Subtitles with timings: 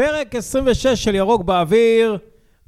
[0.00, 2.18] פרק 26 של ירוק באוויר,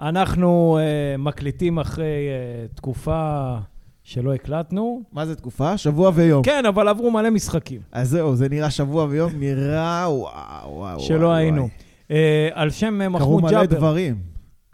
[0.01, 3.55] אנחנו uh, מקליטים אחרי uh, תקופה
[4.03, 5.03] שלא הקלטנו.
[5.12, 5.79] מה זה תקופה?
[5.79, 6.42] שבוע ויום.
[6.42, 7.80] כן, אבל עברו מלא משחקים.
[7.92, 11.00] אז זהו, זה נראה שבוע ויום, נראה וואו, וואו.
[11.00, 11.68] שלא וואו, היינו.
[12.08, 12.12] Uh,
[12.53, 13.76] על שם uh, קרו מחמוד מלא ג'אבר.
[13.76, 14.17] דברים.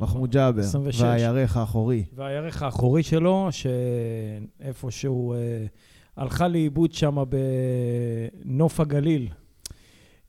[0.01, 0.61] מחמוד ג'אבר.
[0.61, 1.01] 26.
[1.01, 2.05] והירך האחורי.
[2.17, 5.39] והירך האחורי שלו, שאיפשהו אה,
[6.17, 7.17] הלכה לאיבוד שם
[8.45, 9.29] בנוף הגליל.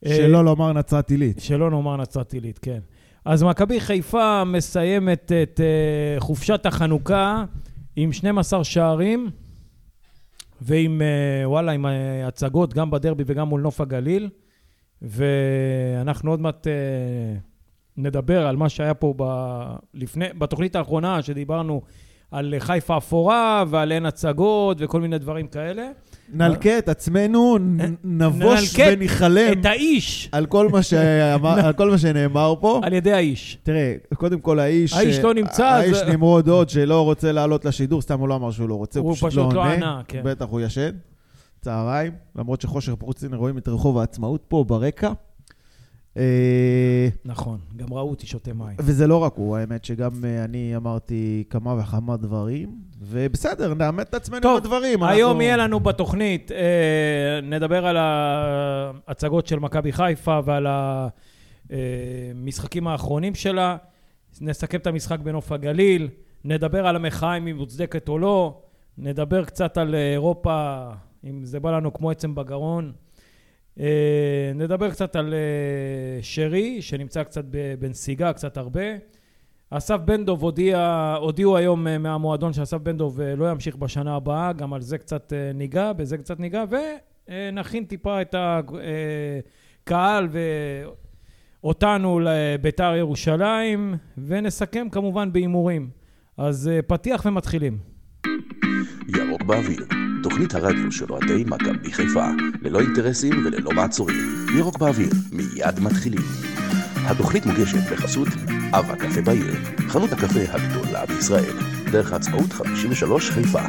[0.06, 1.40] אה, שלא לומר נצרת עילית.
[1.40, 2.78] שלא נאמר נצרת עילית, כן.
[3.24, 7.44] אז מכבי חיפה מסיימת את אה, חופשת החנוכה
[7.96, 9.30] עם 12 שערים,
[10.60, 11.86] ועם, אה, וואלה, עם
[12.26, 14.28] הצגות גם בדרבי וגם מול נוף הגליל.
[15.02, 16.66] ואנחנו עוד מעט
[17.96, 19.24] נדבר על מה שהיה פה ב...
[19.94, 21.82] לפני, בתוכנית האחרונה, שדיברנו
[22.30, 25.88] על חיפה אפורה ועל אין הצגות וכל מיני דברים כאלה.
[26.32, 31.98] נלקה את עצמנו, נ- נבוש וניחלם את האיש על כל מה שאמר- על כל מה
[31.98, 32.80] שנאמר פה.
[32.82, 33.58] על ידי האיש.
[33.62, 34.92] תראה, קודם כל האיש...
[34.92, 38.50] האיש אה, לא נמצא, האיש נמרוד הוד שלא רוצה לעלות לשידור, סתם הוא לא אמר
[38.50, 39.64] שהוא לא רוצה, הוא פשוט לא לא.
[39.64, 40.20] ענה, כן.
[40.24, 40.90] בטח הוא ישן.
[41.60, 42.92] צהריים, למרות שחושך
[43.26, 45.12] הנה רואים את רחוב העצמאות פה ברקע.
[46.16, 48.76] אה, נכון, גם ראו אותי שותה מים.
[48.78, 52.68] וזה לא רק הוא, האמת שגם אה, אני אמרתי כמה וכמה דברים,
[53.00, 55.02] ובסדר, נאמת את עצמנו טוב, בדברים.
[55.02, 56.58] היום אנחנו- יהיה לנו בתוכנית, אה,
[57.42, 60.66] נדבר על ההצגות של מכבי חיפה ועל
[61.70, 63.76] המשחקים האחרונים שלה.
[64.40, 66.08] נסכם את המשחק בנוף הגליל,
[66.44, 68.60] נדבר על המחאה אם היא מוצדקת או לא,
[68.98, 70.86] נדבר קצת על אירופה,
[71.24, 72.92] אם זה בא לנו כמו עצם בגרון.
[73.78, 77.44] אה, נדבר קצת על אה, שרי, שנמצא קצת
[77.78, 78.84] בנסיגה, קצת הרבה.
[79.70, 84.52] אסף בן דב הודיע, הודיעו היום אה, מהמועדון שאסף בן דב לא ימשיך בשנה הבאה,
[84.52, 86.64] גם על זה קצת ניגע, בזה קצת ניגע,
[87.28, 88.34] ונכין טיפה את
[89.84, 90.28] הקהל
[91.62, 95.90] ואותנו לביתר ירושלים, ונסכם כמובן בהימורים.
[96.36, 97.78] אז פתיח ומתחילים.
[99.16, 99.86] ירוק באוויר,
[100.40, 102.26] תוכנית הרדיו של אוהדי מכבי חיפה,
[102.62, 104.16] ללא אינטרסים וללא מעצורים.
[104.58, 106.20] ירוק באוויר, מיד מתחילים.
[106.94, 108.28] התוכנית מוגשת בחסות
[108.72, 109.54] אב הקפה בעיר,
[109.88, 111.56] חנות הקפה הגדולה בישראל,
[111.92, 113.62] דרך העצמאות 53 חיפה.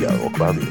[0.00, 0.70] ירוק באוויר.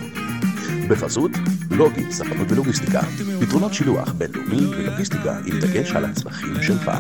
[0.90, 1.32] בחסות
[1.72, 3.02] לוגי, ספנות ולוגיסטיקה,
[3.42, 6.92] פתרונות שילוח בינלאומי ולוגיסטיקה עם דגש על הצרכים שלך.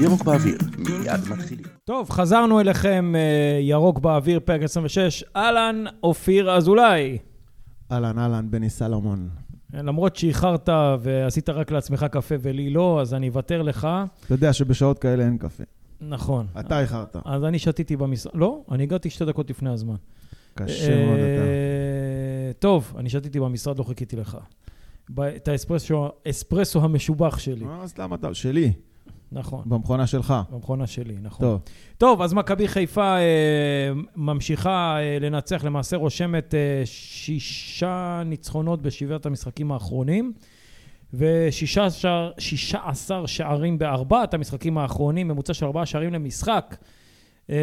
[0.00, 1.64] ירוק באוויר, מיד מתחילים.
[1.84, 5.24] טוב, חזרנו אליכם, אה, ירוק באוויר, פרק 26.
[5.36, 7.18] אהלן, אופיר אזולאי.
[7.92, 9.28] אהלן, אהלן, בני סלומון.
[9.74, 10.68] למרות שאיחרת
[11.00, 13.88] ועשית רק לעצמך קפה ולי לא, אז אני אוותר לך.
[14.24, 15.64] אתה יודע שבשעות כאלה אין קפה.
[16.00, 16.46] נכון.
[16.60, 17.16] אתה איחרת.
[17.24, 18.32] אז אני שתיתי במשרד.
[18.34, 19.94] לא, אני הגעתי שתי דקות לפני הזמן.
[20.54, 21.42] קשה מאוד אתה.
[21.42, 24.38] אה, טוב, אני שתיתי במשרד, לא חיכיתי לך.
[25.20, 25.48] את
[26.26, 27.64] האספרסו המשובח שלי.
[27.82, 28.34] אז למה אתה?
[28.34, 28.72] שלי,
[29.34, 30.34] נכון, במכונה שלך.
[30.50, 31.46] במכונה שלי, נכון.
[31.46, 31.60] טוב,
[31.98, 39.72] טוב, אז מכבי חיפה אה, ממשיכה אה, לנצח, למעשה רושמת אה, שישה ניצחונות בשבעת המשחקים
[39.72, 40.32] האחרונים,
[41.12, 42.06] ו-16
[43.26, 46.76] שערים בארבעת המשחקים האחרונים, ממוצע של ארבעה שערים למשחק.
[47.50, 47.56] אה,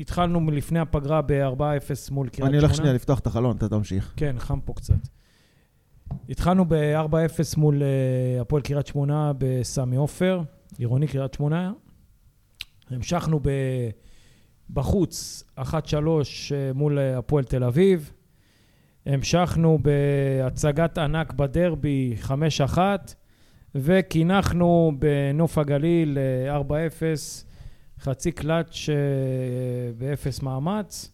[0.00, 1.62] התחלנו מלפני הפגרה ב-4-0
[2.10, 2.50] מול קריית שמונה.
[2.50, 4.12] אני הולך שנייה לפתוח את החלון, אתה תמשיך.
[4.16, 5.19] כן, חם פה קצת.
[6.28, 7.14] התחלנו ב-4-0
[7.56, 10.42] מול אה, הפועל קריית שמונה בסמי עופר,
[10.78, 11.72] עירוני קריית שמונה.
[12.90, 13.48] המשכנו ב...
[14.72, 18.12] בחוץ, 1-3 אה, מול אה, הפועל תל אביב.
[19.06, 22.16] המשכנו בהצגת ענק בדרבי,
[22.74, 22.78] 5-1.
[23.74, 26.62] וקינחנו בנוף הגליל, אה, 4-0,
[28.00, 28.88] חצי קלאץ'
[29.98, 31.12] באפס מאמץ.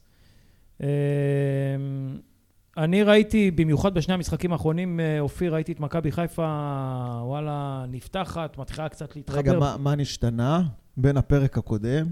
[2.76, 6.46] אני ראיתי, במיוחד בשני המשחקים האחרונים, אה, אופיר, ראיתי את מכבי חיפה,
[7.22, 9.38] וואלה, נפתחת, מתחילה קצת להתחבר.
[9.38, 10.62] רגע, מה- מה נשתנה
[10.96, 12.06] בין הפרק הקודם,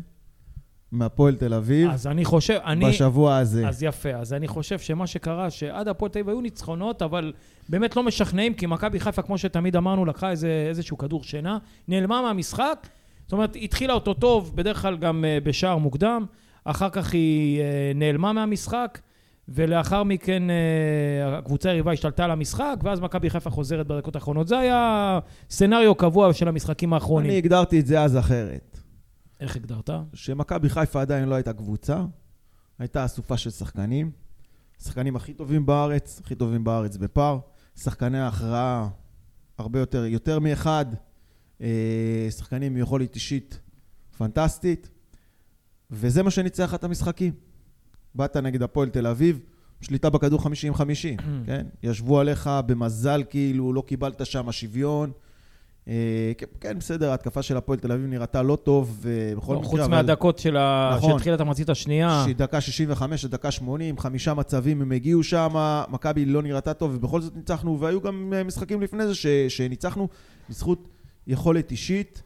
[0.93, 2.85] מהפועל תל אביב, אז אני חושב, אני...
[2.89, 3.69] בשבוע הזה?
[3.69, 4.11] אז יפה.
[4.11, 7.33] אז אני חושב שמה שקרה, שעד הפועל תל אביב היו ניצחונות, אבל
[7.69, 11.59] באמת לא משכנעים, כי מכבי חיפה, כמו שתמיד אמרנו, לקחה איזה, איזשהו כדור שינה,
[11.89, 12.87] נעלמה מהמשחק.
[13.25, 16.27] זאת אומרת, התחילה אותו טוב, בדרך כלל גם אה, בשער מוקדם,
[16.65, 18.99] אחר כך היא אה, נעלמה מהמשחק,
[19.49, 24.49] ולאחר מכן אה, הקבוצה היריבה השתלטה על המשחק, ואז מכבי חיפה חוזרת בדקות האחרונות.
[24.49, 25.19] זה היה
[25.50, 27.31] סצנריו קבוע של המשחקים האחרונים.
[27.31, 28.81] אני הגדרתי את זה אז אחרת.
[29.41, 29.91] איך הגדרת?
[30.14, 32.05] שמכבי חיפה עדיין לא הייתה קבוצה,
[32.79, 34.11] הייתה אסופה של שחקנים,
[34.82, 37.38] שחקנים הכי טובים בארץ, הכי טובים בארץ בפער,
[37.76, 38.88] שחקני ההכרעה
[39.58, 40.87] הרבה יותר, יותר מאחד,
[41.61, 43.61] אה, שחקנים עם יכולת אישית
[44.19, 44.90] פנטסטית,
[45.90, 47.32] וזה מה שניצח את המשחקים.
[48.14, 49.40] באת נגד הפועל תל אביב,
[49.81, 50.46] שליטה בכדור 50-50,
[51.46, 51.66] כן?
[51.82, 55.11] ישבו עליך במזל כאילו, לא קיבלת שם שוויון.
[55.88, 59.81] אה, כן, בסדר, ההתקפה של הפועל תל אביב נראתה לא טוב, ובכל לא, מקרה, חוץ
[59.81, 59.90] אבל...
[59.90, 60.94] מהדקות של ה...
[60.96, 61.12] נכון.
[61.12, 62.25] שהתחילה את המחצית השנייה.
[62.28, 67.37] שדקה 65 לדקה 80, חמישה מצבים הם הגיעו שם, מכבי לא נראתה טוב, ובכל זאת
[67.37, 70.08] ניצחנו, והיו גם אה, משחקים לפני זה ש, שניצחנו
[70.50, 70.88] בזכות
[71.26, 72.22] יכולת אישית,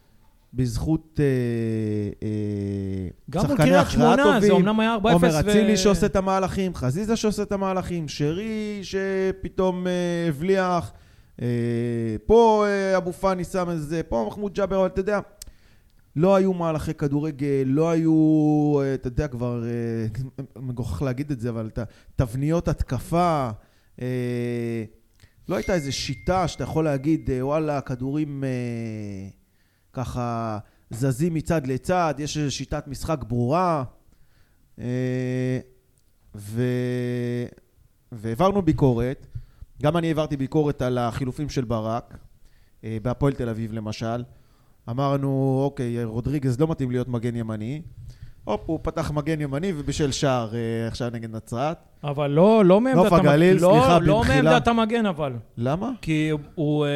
[0.54, 1.24] בזכות אה,
[2.22, 4.68] אה, גם מול שחקני קריית הכרעה שמונה, זה טובים.
[4.68, 5.08] אמנם היה 4-0 ו...
[5.08, 9.92] עומר אצילי שעושה את המהלכים, חזיזה שעושה את המהלכים, שרי שפתאום אה,
[10.28, 10.92] הבליח,
[11.42, 11.46] אה,
[12.26, 15.20] פה אה, אבו פאני שם איזה, פה מחמוד ג'אבר, אבל אתה יודע,
[16.16, 19.64] לא היו מהלכי כדורגל, לא היו, אתה יודע כבר,
[20.56, 21.70] מגוחך להגיד את זה, אבל
[22.16, 23.50] תבניות התקפה,
[25.48, 28.44] לא הייתה איזו שיטה שאתה יכול להגיד, וואלה, הכדורים
[29.98, 30.58] ככה
[30.90, 33.84] זזים מצד לצד, יש איזו שיטת משחק ברורה.
[34.78, 35.58] אה,
[36.34, 36.62] ו...
[38.12, 39.26] והעברנו ביקורת,
[39.82, 42.18] גם אני העברתי ביקורת על החילופים של ברק,
[42.84, 44.24] אה, בהפועל תל אביב למשל.
[44.90, 47.82] אמרנו, אוקיי, רודריגז לא מתאים להיות מגן ימני.
[48.44, 51.76] הופ, הוא פתח מגן ימני ובישל שער אה, עכשיו נגד נצרת.
[52.04, 54.42] אבל לא, לא מעמדת נוף הגליל, לא, סליחה, לא במחילה.
[54.42, 55.32] מעמדת המגן, אבל.
[55.56, 55.90] למה?
[56.02, 56.90] כי הוא אה,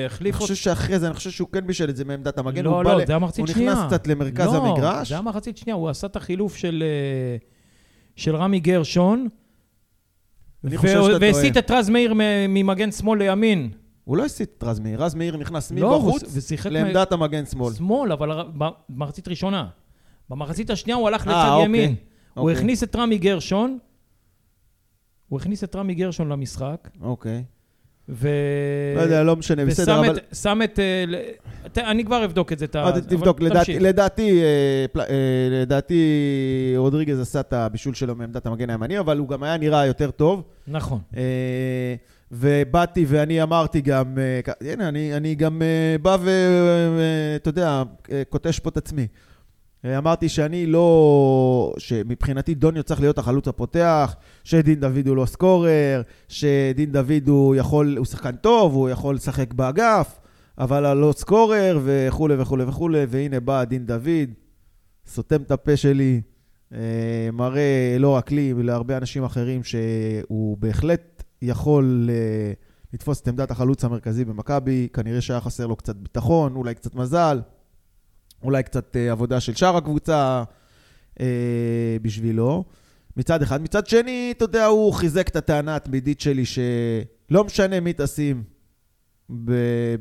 [0.00, 2.64] אני החליף חושב שאחרי זה, אני חושב שהוא כן בישל את זה מעמדת המגן.
[2.64, 3.72] לא, לא, זה היה מחצית הוא שנייה.
[3.72, 5.08] נכנס קצת למרכז לא, המגרש.
[5.08, 7.36] זה היה מחצית שנייה, הוא עשה את החילוף של, אה,
[8.16, 9.28] של רמי גרשון.
[10.64, 11.18] אני ו- חושב שאתה טועה.
[11.20, 13.70] והסיט את רז מאיר מ- ממגן שמאל לימין.
[14.04, 16.22] הוא לא הסיט את רז מאיר, רז מאיר נכנס לא, מבחוץ
[16.70, 17.72] לעמדת המגן שמאל.
[17.74, 18.30] שמאל, אבל
[18.88, 19.66] במחצית ראשונה.
[20.30, 21.94] במחצית השנייה הוא הלך אה, לצד אוקיי, ימין.
[22.34, 22.56] הוא אוקיי.
[22.56, 23.78] הכניס את רמי גרשון,
[25.28, 27.44] הוא הכניס את רמי גרשון למשחק, אוקיי.
[28.08, 28.28] ו...
[28.96, 30.16] לא יודע, לא משנה, בסדר, ושם אבל...
[30.16, 30.78] את, שם את...
[31.78, 32.64] אה, אני כבר אבדוק את זה.
[32.64, 33.78] את ה- עוד אבל תבדוק, לדעתי-.
[33.78, 35.04] לדעתי, אה, אה,
[35.50, 36.04] לדעתי
[36.76, 40.42] רודריגז עשה את הבישול שלו מעמדת המגן הימני, אבל הוא גם היה נראה יותר טוב.
[40.66, 41.00] נכון.
[42.32, 44.18] ובאתי ואני אמרתי גם,
[44.60, 45.62] הנה, אני, אני גם
[46.02, 47.82] בא ואתה יודע,
[48.28, 49.06] קוטש פה את עצמי.
[49.84, 51.74] אה, אמרתי שאני לא...
[51.78, 57.96] שמבחינתי דוניו צריך להיות החלוץ הפותח, שדין דוד הוא לא סקורר, שדין דוד הוא יכול,
[57.98, 60.20] הוא שחקן טוב, הוא יכול לשחק באגף,
[60.58, 64.30] אבל לא סקורר וכולי וכולי וכולי, והנה בא דין דוד,
[65.06, 66.20] סותם את הפה שלי,
[66.72, 72.52] אה, מראה לא רק לי, להרבה אנשים אחרים שהוא בהחלט יכול אה,
[72.92, 77.40] לתפוס את עמדת החלוץ המרכזי במכבי, כנראה שהיה חסר לו קצת ביטחון, אולי קצת מזל,
[78.42, 80.42] אולי קצת אה, עבודה של שאר הקבוצה
[81.20, 82.64] אה, בשבילו.
[83.16, 83.62] מצד אחד.
[83.62, 88.42] מצד שני, אתה יודע, הוא חיזק את הטענה התמידית שלי שלא משנה מי תשים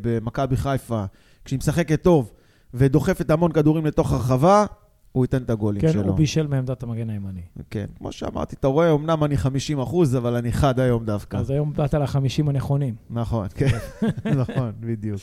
[0.01, 1.03] במכבי חיפה,
[1.45, 2.33] כשהיא משחקת טוב
[2.73, 4.65] ודוחפת המון כדורים לתוך הרחבה,
[5.11, 6.03] הוא ייתן את הגולים כן, שלו.
[6.03, 7.41] הוא בישל מעמדת המגן הימני.
[7.69, 11.37] כן, כמו שאמרתי, אתה רואה, אמנם אני 50 אחוז, אבל אני חד היום דווקא.
[11.37, 12.95] אז היום באת לחמישים הנכונים.
[13.09, 13.77] נכון, כן,
[14.41, 15.21] נכון, בדיוק.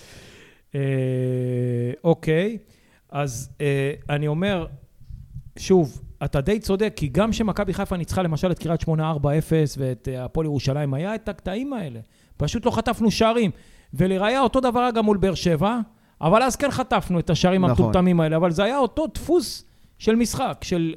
[0.75, 0.81] אה,
[2.05, 2.59] אוקיי,
[3.15, 4.67] אז אה, אני אומר,
[5.59, 9.17] שוב, אתה די צודק, כי גם כשמכבי חיפה ניצחה למשל את קריית שמונה 4-0
[9.79, 12.01] ואת אה, הפועל ירושלים, היה את הקטעים האלה.
[12.37, 13.51] פשוט לא חטפנו שערים.
[13.95, 15.79] ולראיה, אותו דבר גם מול באר שבע,
[16.21, 17.71] אבל אז כן חטפנו את השערים נכון.
[17.71, 19.65] המטומטמים האלה, אבל זה היה אותו דפוס
[19.99, 20.95] של משחק, של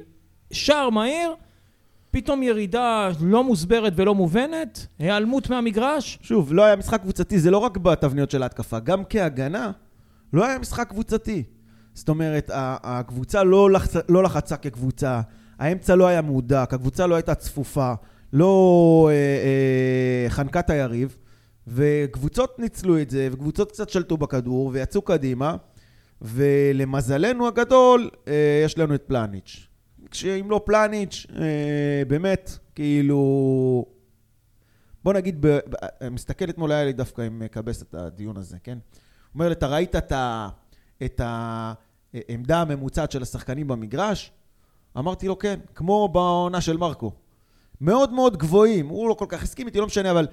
[0.50, 1.34] שער מהיר,
[2.10, 6.18] פתאום ירידה לא מוסברת ולא מובנת, היעלמות מהמגרש.
[6.22, 9.70] שוב, לא היה משחק קבוצתי, זה לא רק בתבניות של ההתקפה, גם כהגנה,
[10.32, 11.44] לא היה משחק קבוצתי.
[11.98, 13.96] זאת אומרת, ה- הקבוצה לא, לחצ...
[14.08, 15.20] לא לחצה כקבוצה,
[15.58, 17.92] האמצע לא היה מהודק, הקבוצה לא הייתה צפופה,
[18.32, 21.18] לא אה, אה, חנקה את היריב,
[21.66, 25.56] וקבוצות ניצלו את זה, וקבוצות קצת שלטו בכדור, ויצאו קדימה,
[26.22, 29.66] ולמזלנו הגדול, אה, יש לנו את פלניץ'.
[30.10, 33.84] כשאם לא פלניץ', אה, באמת, כאילו...
[35.04, 38.78] בוא נגיד, ב, ב, מסתכל אתמול היה לי דווקא עם קבס את הדיון הזה, כן?
[39.34, 40.48] אומר לי, אתה ראית את, ה,
[41.04, 41.20] את
[42.14, 44.30] העמדה הממוצעת של השחקנים במגרש?
[44.98, 47.12] אמרתי לו, כן, כמו בעונה של מרקו.
[47.80, 50.26] מאוד מאוד גבוהים, הוא לא כל כך הסכים איתי, לא משנה, אבל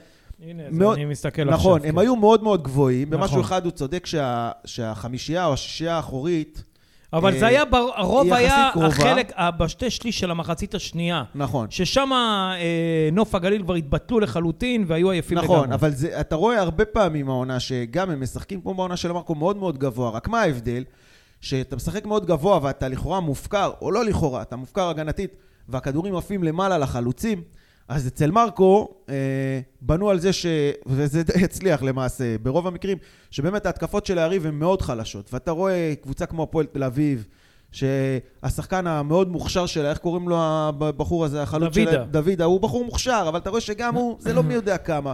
[0.44, 1.90] הנה, מאוד- אני מסתכל נכון, עכשיו.
[1.90, 2.02] הם כן.
[2.02, 3.08] היו מאוד מאוד גבוהים.
[3.10, 3.20] נכון.
[3.22, 6.64] במשהו אחד הוא צודק שה, שהחמישייה או השישייה האחורית,
[7.14, 7.64] אבל אה, זה היה,
[7.96, 8.88] הרוב היה קרובה.
[8.88, 11.24] החלק, ה- בשתי שליש של המחצית השנייה.
[11.36, 11.68] נכון.
[11.72, 12.58] ששם אה,
[13.12, 15.56] נוף הגליל כבר התבטלו לחלוטין והיו עייפים לגמרי.
[15.56, 19.36] נכון, אבל זה, אתה רואה הרבה פעמים העונה שגם הם משחקים כמו בעונה של מרקו
[19.36, 20.84] מאוד מאוד גבוה, רק מה ההבדל?
[21.46, 25.36] שאתה משחק מאוד גבוה ואתה לכאורה מופקר, או לא לכאורה, אתה מופקר הגנתית,
[25.70, 27.42] והכדורים עפים למעלה לחלוצים,
[27.88, 29.16] אז אצל מרקו אה,
[29.82, 30.46] בנו על זה ש...
[30.86, 32.98] וזה הצליח למעשה, ברוב המקרים,
[33.32, 37.28] שבאמת ההתקפות של היריב הן מאוד חלשות, ואתה רואה קבוצה כמו הפועל תל אביב,
[37.72, 41.76] שהשחקן המאוד מוכשר שלה, איך קוראים לו הבחור הזה, החלוץ.
[41.76, 42.06] שלה?
[42.06, 45.14] דוידה, הוא בחור מוכשר, אבל אתה רואה שגם הוא, זה לא מי יודע כמה.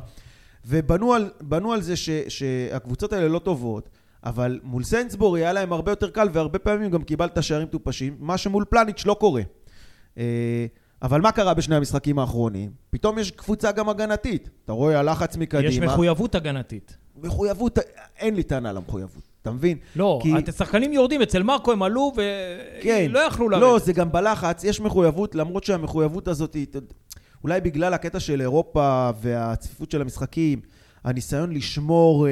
[0.66, 3.90] ובנו על, בנו על זה ש, שהקבוצות האלה לא טובות,
[4.24, 8.38] אבל מול סיינסבורג היה להם הרבה יותר קל, והרבה פעמים גם קיבלת שערים מטופשים, מה
[8.38, 9.42] שמול פלניץ' לא קורה.
[10.18, 10.66] אה,
[11.02, 12.72] אבל מה קרה בשני המשחקים האחרונים?
[12.90, 14.50] פתאום יש קבוצה גם הגנתית.
[14.66, 15.70] אתה רואה הלחץ מקדימה.
[15.70, 16.98] יש מחויבות הגנתית.
[17.24, 17.80] מחויבות,
[18.18, 19.78] אין לי טענה למחויבות, אתה מבין?
[19.96, 22.12] לא, כי- השחקנים יורדים, אצל מרקו הם עלו
[22.82, 23.06] כן.
[23.10, 23.62] ולא יכלו לרדת.
[23.62, 26.56] לא, זה גם בלחץ, יש מחויבות, למרות שהמחויבות הזאת,
[27.44, 30.60] אולי בגלל הקטע של אירופה והצפיפות של המשחקים,
[31.04, 32.32] הניסיון לשמור, אה,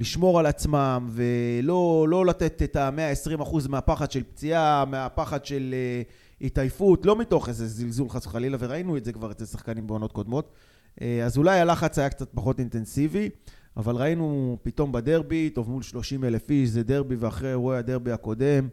[0.00, 6.02] לשמור על עצמם ולא לא לתת את ה-120% מהפחד של פציעה, מהפחד של אה,
[6.40, 10.52] התעייפות, לא מתוך איזה זלזול חס וחלילה, וראינו את זה כבר אצל שחקנים בעונות קודמות.
[11.02, 13.30] אה, אז אולי הלחץ היה קצת פחות אינטנסיבי,
[13.76, 18.68] אבל ראינו פתאום בדרבי, טוב מול 30 אלף איש, זה דרבי ואחרי אירועי הדרבי הקודם,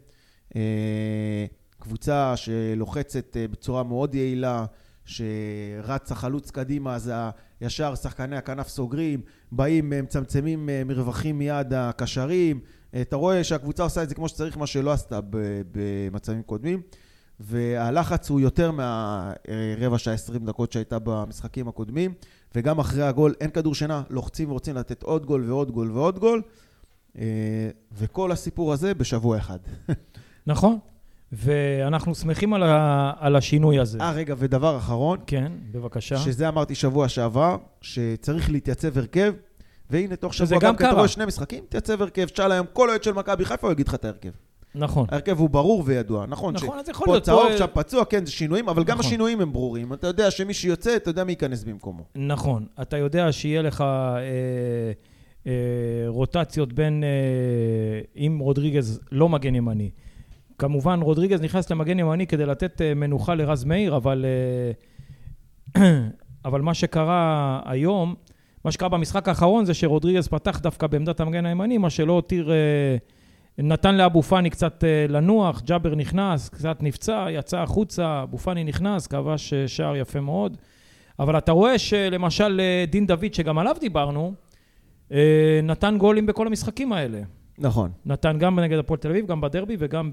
[0.56, 1.46] אה,
[1.78, 4.64] קבוצה שלוחצת אה, בצורה מאוד יעילה,
[5.04, 7.12] שרץ החלוץ קדימה, אז
[7.60, 9.20] ישר שחקני הכנף סוגרים,
[9.52, 12.60] באים, אה, מצמצמים אה, מרווחים מיד הקשרים.
[12.94, 15.20] אה, אתה רואה שהקבוצה עושה את זה כמו שצריך, מה שלא עשתה
[15.72, 16.82] במצבים קודמים.
[17.40, 22.14] והלחץ הוא יותר מהרבע שעה 20 דקות שהייתה במשחקים הקודמים,
[22.54, 26.42] וגם אחרי הגול אין כדור שינה, לוחצים ורוצים לתת עוד גול ועוד גול ועוד גול,
[27.92, 29.58] וכל הסיפור הזה בשבוע אחד.
[30.46, 30.78] נכון,
[31.32, 33.12] ואנחנו שמחים על, ה...
[33.18, 33.98] על השינוי הזה.
[34.00, 36.16] אה, רגע, ודבר אחרון, כן, בבקשה.
[36.16, 39.32] שזה אמרתי שבוע שעבר, שצריך להתייצב הרכב,
[39.90, 40.94] והנה תוך שבוע גם גם כי אתה.
[40.94, 43.94] רואה שני משחקים, תייצב הרכב, תשאל היום כל אוהד של מכבי חיפה, הוא יגיד לך
[43.94, 44.30] את ההרכב.
[44.74, 45.06] נכון.
[45.10, 46.54] ההרכב הוא ברור וידוע, נכון?
[46.54, 49.06] נכון, אז יכול פה להיות צהוב, פה- שם פצוע, כן, זה שינויים, אבל גם נכון.
[49.06, 49.92] השינויים הם ברורים.
[49.92, 52.04] אתה יודע שמי שיוצא, אתה יודע מי ייכנס במקומו.
[52.14, 52.66] נכון.
[52.82, 54.16] אתה יודע שיהיה לך אה,
[55.46, 55.52] אה,
[56.06, 57.04] רוטציות בין...
[57.04, 57.08] אה,
[58.16, 59.90] אם רודריגז לא מגן ימני.
[60.58, 64.24] כמובן, רודריגז נכנס למגן ימני כדי לתת אה, מנוחה לרז מאיר, אבל,
[65.76, 65.82] אה,
[66.44, 68.14] אבל מה שקרה היום,
[68.64, 72.52] מה שקרה במשחק האחרון זה שרודריגז פתח דווקא בעמדת המגן הימני, מה שלא הותיר...
[72.52, 72.96] אה,
[73.58, 79.54] נתן לאבו פאני קצת לנוח, ג'אבר נכנס, קצת נפצע, יצא החוצה, אבו פאני נכנס, כבש
[79.54, 80.56] שער יפה מאוד.
[81.18, 84.34] אבל אתה רואה שלמשל דין דוד, שגם עליו דיברנו,
[85.62, 87.20] נתן גולים בכל המשחקים האלה.
[87.62, 87.90] נכון.
[88.06, 90.10] נתן גם נגד הפועל תל אביב, גם בדרבי וגם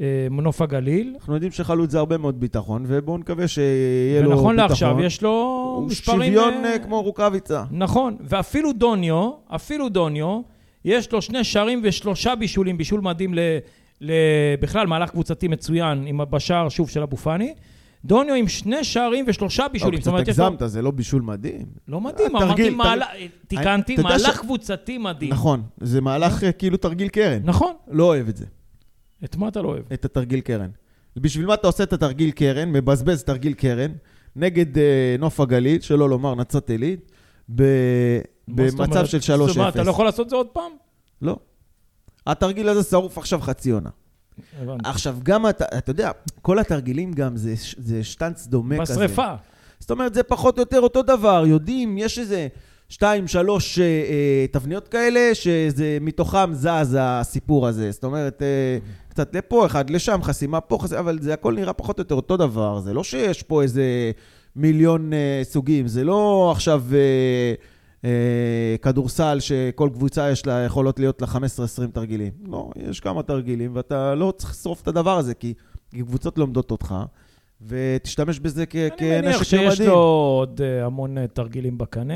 [0.00, 1.14] במנוף הגליל.
[1.18, 4.46] אנחנו יודעים שחלוץ זה הרבה מאוד ביטחון, ובואו נקווה שיהיה לו ביטחון.
[4.46, 5.30] ונכון לעכשיו, יש לו
[5.76, 6.32] הוא מספרים...
[6.32, 7.64] שוויון אה, אה, כמו רוקאביצה.
[7.70, 10.40] נכון, ואפילו דוניו, אפילו דוניו,
[10.84, 13.40] יש לו שני שערים ושלושה בישולים, בישול מדהים ל...
[14.00, 14.12] ל...
[14.60, 17.54] בכלל, מהלך קבוצתי מצוין, עם בשער שוב של אבו פאני.
[18.08, 20.00] דוניו עם שני שערים ושלושה בישולים.
[20.06, 21.66] אבל קצת הגזמת, זה לא בישול מדהים.
[21.88, 22.70] לא מדהים, אמרתי.
[22.70, 23.06] מהלך,
[23.48, 25.32] תיקנתי, מהלך קבוצתי מדהים.
[25.32, 27.40] נכון, זה מהלך אה, כאילו תרגיל קרן.
[27.44, 27.72] נכון.
[27.88, 28.44] לא אוהב את זה,
[29.24, 29.82] את מה אתה לא אוהב?
[29.92, 30.70] את התרגיל קרן.
[31.16, 33.92] בשביל מה אתה עושה את התרגיל קרן, מבזבז תרגיל קרן,
[34.36, 37.12] נגד אה, נוף הגליל, שלא לומר נצרת עילית,
[37.54, 37.62] ב-
[38.48, 39.06] זאת במצב אומרת?
[39.08, 39.36] של 3-0.
[39.46, 40.72] זאת אומרת, אתה לא יכול לעשות את זה עוד פעם?
[41.22, 41.36] לא.
[42.26, 43.90] התרגיל הזה שרוף עכשיו חצי עונה.
[44.60, 44.88] הבנתי.
[44.88, 46.10] עכשיו, גם אתה, אתה יודע,
[46.42, 48.94] כל התרגילים גם זה, זה שטנץ דומה כזה.
[48.94, 49.34] בשריפה.
[49.78, 52.48] זאת אומרת, זה פחות או יותר אותו דבר, יודעים, יש איזה
[52.88, 57.90] שתיים, שלוש אה, אה, תבניות כאלה, שזה מתוכם זז הסיפור הזה.
[57.90, 58.78] זאת אומרת, אה,
[59.08, 62.36] קצת לפה, אחד לשם, חסימה פה, חסימה, אבל זה הכל נראה פחות או יותר אותו
[62.36, 62.80] דבר.
[62.80, 64.12] זה לא שיש פה איזה
[64.56, 67.54] מיליון אה, סוגים, זה לא עכשיו אה,
[68.82, 71.38] כדורסל שכל קבוצה יש לה, יכולות להיות לה 15-20
[71.92, 72.32] תרגילים.
[72.46, 75.54] לא, יש כמה תרגילים, ואתה לא צריך לשרוף את הדבר הזה, כי,
[75.90, 76.94] כי קבוצות לומדות אותך.
[77.66, 79.86] ותשתמש בזה כ- אני כנשק מניח שיש ממדים.
[79.92, 79.98] לו
[80.38, 82.14] עוד אה, המון אה, תרגילים בקנה.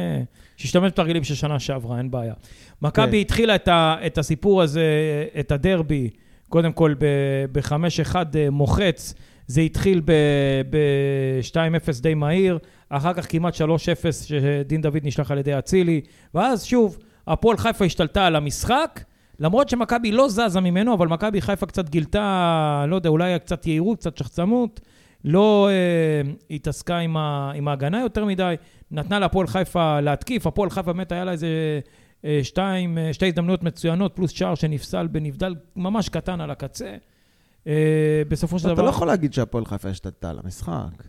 [0.56, 2.34] שישתמש בתרגילים של שנה שעברה, אין בעיה.
[2.82, 3.18] מכבי כן.
[3.20, 4.84] התחילה את ה- את הסיפור הזה,
[5.40, 6.10] את הדרבי,
[6.48, 6.94] קודם כל
[7.52, 8.14] ב-5-1
[8.50, 9.14] מוחץ.
[9.46, 12.58] זה התחיל ב-2-0 די מהיר,
[12.88, 13.58] אחר כך כמעט 3-0
[14.12, 16.00] שדין דוד נשלח על ידי אצילי,
[16.34, 19.00] ואז שוב, הפועל חיפה השתלטה על המשחק,
[19.40, 23.98] למרות שמכבי לא זזה ממנו, אבל מכבי חיפה קצת גילתה, לא יודע, אולי קצת יהירות,
[23.98, 24.80] קצת שחצנות,
[25.24, 28.54] לא אה, התעסקה עם, ה, עם ההגנה יותר מדי,
[28.90, 31.48] נתנה להפועל חיפה להתקיף, הפועל חיפה באמת היה לה איזה
[32.24, 36.96] אה, שתיים, אה, שתי הזדמנויות מצוינות, פלוס שער שנפסל בנבדל ממש קטן על הקצה.
[37.66, 38.84] אה, בסופו של אתה דבר...
[38.84, 41.02] לא יכול להגיד שהפועל חיפה השתלטה על המשחק.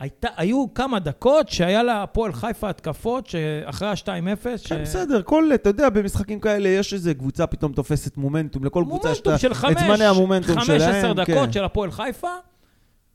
[0.00, 4.66] הייתה, היו כמה דקות שהיה להפועל חיפה התקפות שאחרי ה-2-0, ש...
[4.66, 9.10] כן, בסדר, כל, אתה יודע, במשחקים כאלה יש איזה קבוצה פתאום תופסת מומנטום, לכל קבוצה
[9.10, 10.94] יש את מומנטום של את חמש, זמני המומנטום חמש, שלהם.
[10.94, 11.32] עשר כן.
[11.32, 12.28] דקות של הפועל חיפה,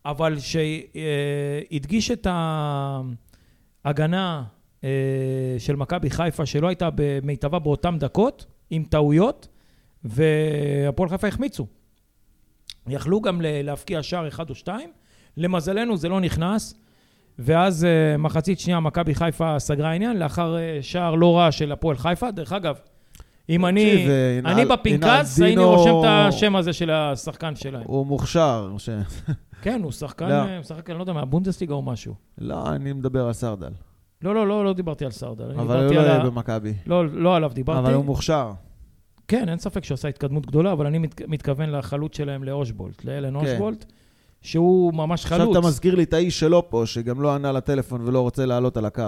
[0.05, 2.27] אבל שהדגיש את
[3.85, 4.43] ההגנה
[4.83, 4.89] אה,
[5.57, 9.47] של מכבי חיפה, שלא הייתה במיטבה באותן דקות, עם טעויות,
[10.03, 11.67] והפועל חיפה החמיצו.
[12.87, 14.89] יכלו גם להבקיע שער אחד או שתיים,
[15.37, 16.75] למזלנו זה לא נכנס,
[17.39, 21.97] ואז אה, מחצית שנייה מכבי חיפה סגרה עניין, לאחר אה, שער לא רע של הפועל
[21.97, 22.31] חיפה.
[22.31, 22.75] דרך אגב,
[23.49, 27.83] אם אני, אה, אני בפנקס, הייתי רושם את השם הזה של השחקן שלהם.
[27.85, 28.73] הוא מוכשר.
[28.77, 28.89] ש...
[29.61, 30.59] כן, הוא שחקן, לא.
[30.59, 32.13] משחק, אני לא יודע, מהבונדסליגה או משהו.
[32.37, 33.71] לא, אני מדבר על סרדל.
[34.21, 35.51] לא, לא, לא, לא דיברתי על סרדל.
[35.51, 36.25] אבל הוא לא על יהיה ה...
[36.25, 36.73] במכבי.
[36.85, 37.79] לא, לא עליו דיברתי.
[37.79, 38.51] אבל הוא מוכשר.
[39.27, 43.39] כן, אין ספק שהוא עשה התקדמות גדולה, אבל אני מת, מתכוון לחלוץ שלהם לאושבולט, לאלן
[43.39, 43.45] כן.
[43.45, 43.85] אושבולט,
[44.41, 45.57] שהוא ממש עכשיו חלוץ.
[45.57, 48.85] אתה מזכיר לי את האיש שלו פה, שגם לא ענה לטלפון ולא רוצה לעלות על
[48.85, 49.03] הקו.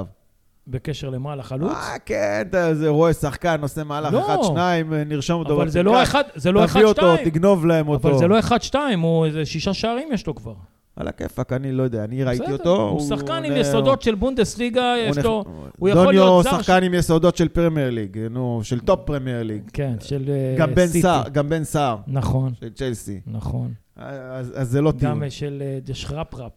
[0.68, 1.36] בקשר למה?
[1.36, 1.72] לחלוץ?
[1.72, 4.26] אה, כן, אתה זה רואה שחקן, עושה מהלך לא.
[4.26, 7.30] אחד, שניים, נרשום אותו אבל זה לא אחד, זה לא אחד, תביא אותו, שתיים.
[7.30, 8.08] תגנוב להם אותו.
[8.08, 10.54] אבל זה לא אחד, שתיים, הוא איזה שישה שערים יש לו כבר.
[10.98, 12.90] על הכיפאק, אני לא יודע, אני ראיתי אותו.
[12.90, 15.44] הוא שחקן עם יסודות של בונדסליגה, יש לו...
[15.78, 19.44] הוא יכול דוניו להיות זר שחקן עם יסודות של Premier League, נו, של top Premier
[19.44, 19.62] League.
[19.74, 21.08] כן, של אה, סיטי.
[21.32, 23.20] גם בן סער, נכון, של צ'לסי.
[23.28, 23.74] נכון.
[23.96, 25.16] אז זה לא טיעון.
[25.16, 26.52] גם אה, של אה, דשרפרפ.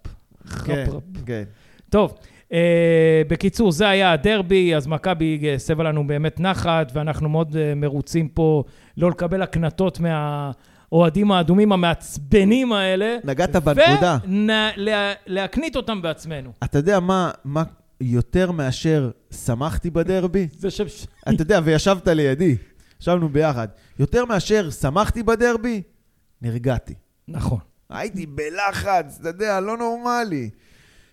[0.65, 0.87] כן.
[1.27, 1.43] כן.
[1.91, 2.15] טוב,
[2.53, 7.75] אה, בקיצור, זה היה הדרבי, אז מכבי אה, הסבה לנו באמת נחת, ואנחנו מאוד אה,
[7.75, 8.65] מרוצים פה
[8.97, 10.01] לא לקבל הקנטות
[10.93, 13.17] מהאוהדים האדומים המעצבנים האלה.
[13.25, 14.19] נגעת בנקודה.
[15.27, 16.53] ולהקנית אותם בעצמנו.
[16.65, 17.63] אתה יודע מה, מה
[18.01, 19.11] יותר מאשר
[19.45, 20.49] שמחתי בדרבי?
[20.59, 20.81] זה ש...
[21.29, 22.57] אתה יודע, וישבת לידי,
[23.01, 23.69] ישבנו ביחד.
[23.99, 25.83] יותר מאשר שמחתי בדרבי,
[26.43, 26.95] נרגעתי.
[27.29, 27.59] נכון.
[27.91, 30.51] הייתי בלחץ, אתה יודע, לא נורמלי.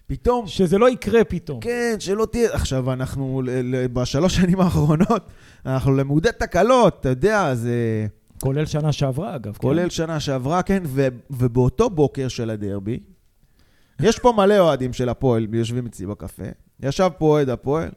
[0.07, 1.59] פתאום, שזה לא יקרה פתאום.
[1.59, 2.53] כן, שלא תהיה...
[2.53, 3.41] עכשיו, אנחנו
[3.93, 5.29] בשלוש שנים האחרונות,
[5.65, 8.07] אנחנו למודי תקלות, אתה יודע, זה...
[8.39, 9.53] כולל שנה שעברה, אגב.
[9.53, 9.59] כן?
[9.59, 12.99] כולל שנה שעברה, כן, ו- ובאותו בוקר של הדרבי,
[14.01, 16.43] יש פה מלא אוהדים של הפועל, יושבים אצלי בקפה.
[16.79, 17.89] ישב פה אוהד הפועל,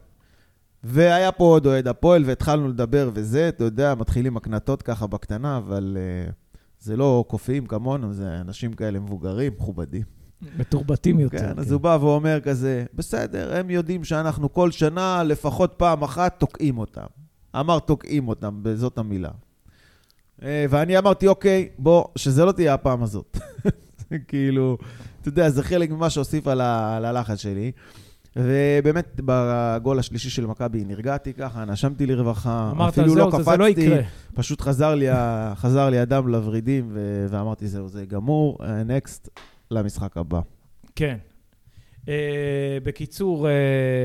[0.83, 5.97] והיה פה עוד אוהד הפועל, והתחלנו לדבר וזה, אתה יודע, מתחילים הקנטות ככה בקטנה, אבל
[5.97, 6.31] uh,
[6.79, 10.03] זה לא קופאים כמונו, זה אנשים כאלה מבוגרים, מכובדים.
[10.57, 11.37] מתורבתים יותר.
[11.37, 16.39] כן, אז הוא בא ואומר כזה, בסדר, הם יודעים שאנחנו כל שנה, לפחות פעם אחת,
[16.39, 17.05] תוקעים אותם.
[17.59, 19.31] אמר תוקעים אותם, זאת המילה.
[20.43, 23.37] אה, ואני אמרתי, אוקיי, בוא, שזה לא תהיה הפעם הזאת.
[24.27, 24.77] כאילו,
[25.21, 26.61] אתה יודע, זה חלק ממה שהוסיף על
[27.05, 27.71] הלחץ שלי.
[28.35, 33.57] ובאמת, בגול השלישי של מכבי נרגעתי ככה, נשמתי לרווחה, אמרת, אפילו לא זהו, זה- זה
[33.57, 34.01] לא קפצתי, יקרה.
[34.33, 35.05] פשוט חזר לי,
[35.55, 39.29] חזר לי הדם לוורידים, ו- ואמרתי, זהו, זה גמור, נקסט
[39.71, 40.39] למשחק הבא.
[40.95, 41.17] כן.
[42.05, 42.07] Uh,
[42.83, 43.49] בקיצור, אה,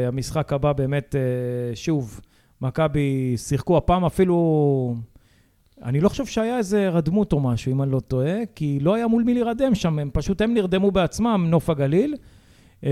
[0.08, 2.20] המשחק הבא באמת, אה, שוב,
[2.61, 4.94] מכבי שיחקו הפעם אפילו...
[5.82, 9.06] אני לא חושב שהיה איזה הירדמות או משהו, אם אני לא טועה, כי לא היה
[9.06, 12.14] מול מי להירדם שם, הם פשוט, הם נרדמו בעצמם, נוף הגליל,
[12.80, 12.87] אה,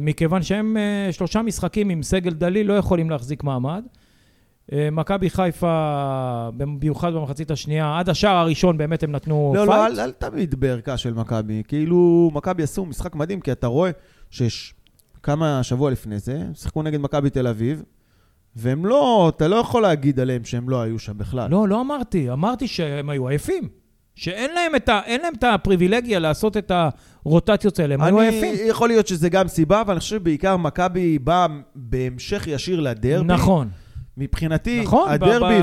[0.00, 3.84] מכיוון שהם אה, שלושה משחקים עם סגל דליל לא יכולים להחזיק מעמד.
[4.70, 9.68] אה, מכבי חיפה, במיוחד במחצית השנייה, עד השער הראשון באמת הם נתנו לא, fight.
[9.68, 11.62] לא, אל, אל תמיד בערכה של מכבי.
[11.68, 13.90] כאילו, מכבי עשו משחק מדהים, כי אתה רואה
[14.30, 14.74] שיש
[15.22, 17.82] כמה שבוע לפני זה, שיחקו נגד מכבי תל אביב,
[18.56, 21.50] והם לא, אתה לא יכול להגיד עליהם שהם לא היו שם בכלל.
[21.50, 22.30] לא, לא אמרתי.
[22.30, 23.68] אמרתי שהם היו עייפים.
[24.14, 26.72] שאין להם את, ה, להם את הפריבילגיה לעשות את
[27.24, 28.54] הרוטציות האלה, הם היו עייפים.
[28.68, 33.26] יכול להיות שזה גם סיבה, אבל אני חושב שבעיקר מכבי באה בהמשך ישיר לדרבי.
[33.26, 33.68] נכון,
[34.16, 35.60] מבחינתי, נכון, הדרבי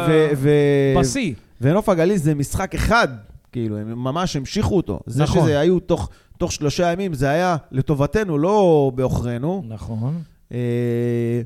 [1.00, 1.34] בשיא.
[1.62, 3.08] ונוף הגליל זה משחק אחד,
[3.52, 5.00] כאילו, הם ממש המשיכו אותו.
[5.06, 5.42] זה נכון.
[5.42, 9.64] שזה היו תוך, תוך שלושה ימים, זה היה לטובתנו, לא בעוכרינו.
[9.68, 10.22] נכון.
[10.52, 11.42] אה,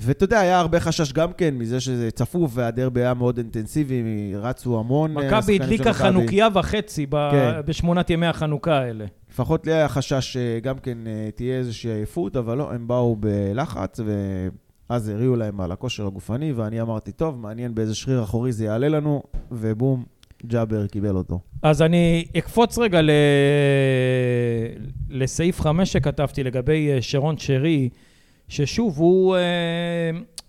[0.00, 4.02] ואתה יודע, היה הרבה חשש גם כן מזה שזה צפוף והדרבי היה מאוד אינטנסיבי,
[4.36, 5.92] רצו המון אה, מכבי הדליקה.
[5.92, 7.60] חנוכיה וחצי ב- כן.
[7.66, 9.04] בשמונת ימי החנוכה האלה.
[9.30, 14.00] לפחות לי היה חשש שגם כן אה, תהיה איזושהי עייפות, אבל לא, הם באו בלחץ,
[14.90, 18.88] ואז הריעו להם על הכושר הגופני, ואני אמרתי, טוב, מעניין באיזה שריר אחורי זה יעלה
[18.88, 20.04] לנו, ובום,
[20.46, 21.40] ג'אבר קיבל אותו.
[21.62, 23.10] אז אני אקפוץ רגע ל...
[25.10, 27.88] לסעיף 5 שכתבתי לגבי אה, שרון שרי,
[28.48, 29.40] ששוב, הוא אה,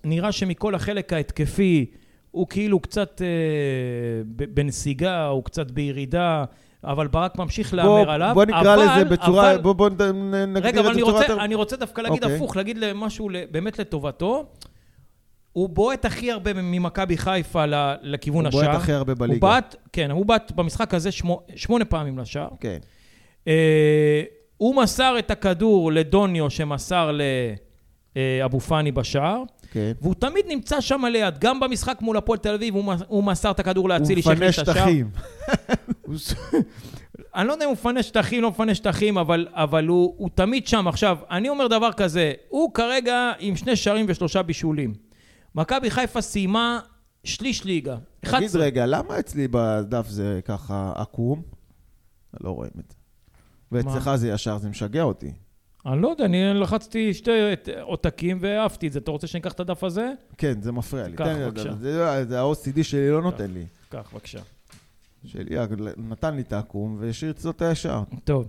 [0.03, 1.85] נראה שמכל החלק ההתקפי,
[2.31, 3.27] הוא כאילו קצת אה,
[4.53, 6.43] בנסיגה, הוא קצת בירידה,
[6.83, 8.31] אבל ברק ממשיך להמר עליו.
[8.33, 9.93] בוא נקרא אבל- לזה בצורה, אבל- בוא, בוא נ-
[10.35, 11.43] נ- נגדיר רגע, אבל את זה אני בצורה רוצה, יותר...
[11.45, 12.35] אני רוצה דווקא להגיד אוקיי.
[12.35, 14.45] הפוך, להגיד משהו ל- באמת לטובתו.
[15.53, 18.61] הוא בועט הכי הרבה ממכבי חיפה ל- לכיוון הוא השער.
[18.63, 19.39] בועט הכי הרבה הוא בליגה.
[19.47, 22.47] בעט, כן, הוא בעט במשחק הזה שמו, שמונה פעמים לשער.
[22.59, 22.77] כן.
[23.47, 24.23] אה,
[24.57, 27.11] הוא מסר את הכדור לדוניו שמסר
[28.41, 29.91] לאבו פאני בשער, כן.
[30.01, 33.59] והוא תמיד נמצא שם ליד, גם במשחק מול הפועל תל אביב, הוא, הוא מסר את
[33.59, 34.85] הכדור הוא לאצילי מפנה שהכניס את השער.
[34.85, 35.09] שטחים.
[37.35, 40.67] אני לא יודע אם הוא מפנה שטחים, לא מפנה שטחים, אבל, אבל הוא, הוא תמיד
[40.67, 40.87] שם.
[40.87, 44.93] עכשיו, אני אומר דבר כזה, הוא כרגע עם שני שערים ושלושה בישולים.
[45.55, 46.79] מכבי חיפה סיימה
[47.23, 47.97] שליש ליגה.
[48.19, 48.61] תגיד 11.
[48.61, 51.41] רגע, למה אצלי בדף זה ככה עקום?
[52.41, 52.97] לא רואים את זה.
[53.71, 55.31] ואצלך זה ישר, זה משגע אותי.
[55.85, 57.31] אני לא יודע, אני לחצתי שתי
[57.81, 58.99] עותקים והעפתי את זה.
[58.99, 60.11] אתה רוצה שאני אקח את הדף הזה?
[60.37, 61.15] כן, זה מפריע לי.
[61.15, 61.73] קח, בבקשה.
[61.73, 63.63] זה- זה ה-OCD שלי לא נותן לי.
[63.89, 64.39] קח, בבקשה.
[65.25, 65.55] שלי
[65.97, 68.03] נתן לי את העקום והשאיר את הישר.
[68.23, 68.47] טוב.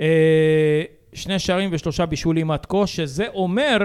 [0.00, 3.78] אה, שני שערים ושלושה בישולים עד כה, שזה אומר,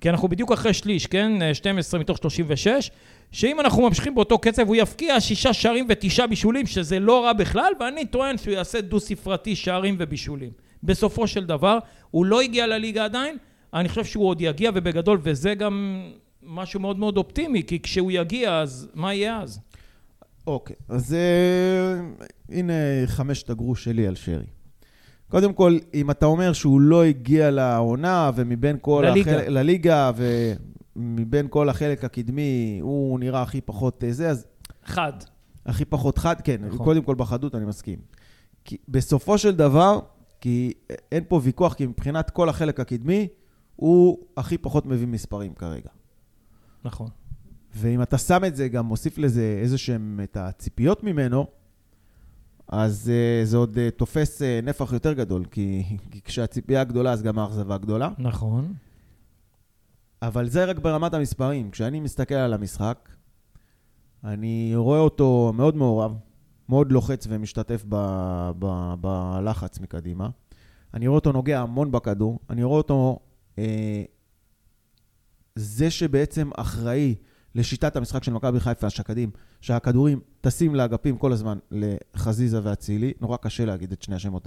[0.00, 1.42] כי אנחנו בדיוק אחרי שליש, כן?
[1.42, 2.90] אה, 12 מתוך 36,
[3.32, 7.72] שאם אנחנו ממשיכים באותו קצב, הוא יפקיע שישה שערים ותשעה בישולים, שזה לא רע בכלל,
[7.80, 10.50] ואני טוען שהוא יעשה דו-ספרתי שערים ובישולים.
[10.82, 11.78] בסופו של דבר,
[12.10, 13.36] הוא לא הגיע לליגה עדיין,
[13.74, 16.02] אני חושב שהוא עוד יגיע, ובגדול, וזה גם
[16.42, 19.60] משהו מאוד מאוד אופטימי, כי כשהוא יגיע, אז מה יהיה אז?
[20.46, 22.00] אוקיי, אז אה,
[22.48, 22.72] הנה
[23.06, 24.46] חמשת הגרוש שלי על שרי.
[25.28, 29.04] קודם כל, אם אתה אומר שהוא לא הגיע לעונה, ומבין כל...
[29.06, 29.30] לליגה.
[29.30, 30.10] החלק, לליגה,
[30.96, 34.46] ומבין כל החלק הקדמי, הוא נראה הכי פחות אה, זה, אז
[34.84, 35.12] חד.
[35.66, 36.56] הכי פחות חד, כן.
[36.64, 36.78] נכון.
[36.78, 37.98] קודם כל בחדות אני מסכים.
[38.64, 40.00] כי בסופו של דבר,
[40.40, 40.72] כי
[41.12, 43.28] אין פה ויכוח, כי מבחינת כל החלק הקדמי,
[43.76, 45.90] הוא הכי פחות מביא מספרים כרגע.
[46.84, 47.08] נכון.
[47.74, 51.46] ואם אתה שם את זה, גם מוסיף לזה איזה שהם את הציפיות ממנו,
[52.68, 57.22] אז uh, זה עוד uh, תופס uh, נפח יותר גדול, כי, כי כשהציפייה גדולה, אז
[57.22, 58.08] גם האכזבה גדולה.
[58.18, 58.74] נכון.
[60.22, 61.70] אבל זה רק ברמת המספרים.
[61.70, 63.08] כשאני מסתכל על המשחק,
[64.24, 66.14] אני רואה אותו מאוד מעורב,
[66.68, 67.96] מאוד לוחץ ומשתתף ב,
[68.58, 70.28] ב, בלחץ מקדימה.
[70.94, 72.38] אני רואה אותו נוגע המון בכדור.
[72.50, 73.18] אני רואה אותו
[73.58, 74.02] אה,
[75.54, 77.14] זה שבעצם אחראי
[77.54, 83.12] לשיטת המשחק של מכבי חיפה, השקדים, שהכדורים טסים לאגפים כל הזמן לחזיזה ואצילי.
[83.20, 84.46] נורא קשה להגיד את שני השמות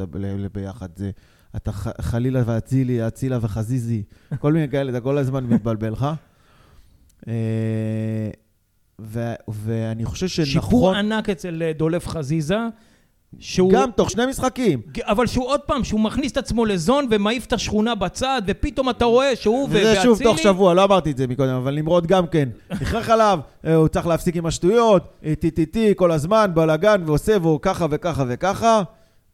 [0.53, 0.89] ביחד.
[0.95, 1.11] זה,
[1.55, 4.03] אתה ח- חלילה ואצילי, אצילה וחזיזי,
[4.39, 6.07] כל מיני כאלה, אתה כל הזמן מתבלבל לך.
[7.27, 8.29] אה,
[9.03, 10.61] ו- ואני חושב שנכון...
[10.61, 12.57] שיפור ענק אצל אה, דולף חזיזה,
[13.39, 13.71] שהוא...
[13.71, 14.81] גם תוך שני משחקים.
[15.01, 19.05] אבל שהוא עוד פעם, שהוא מכניס את עצמו לזון ומעיף את השכונה בצד, ופתאום אתה
[19.05, 20.29] רואה שהוא ו- וזה שוב ואצילי...
[20.29, 22.49] תוך שבוע, לא אמרתי את זה מקודם, אבל נמרוד גם כן.
[22.71, 27.59] נכרח עליו, אה, הוא צריך להפסיק עם השטויות, אה, טי-טי-טי כל הזמן, בלאגן, ועושה, והוא
[27.61, 28.81] ככה וככה וככה.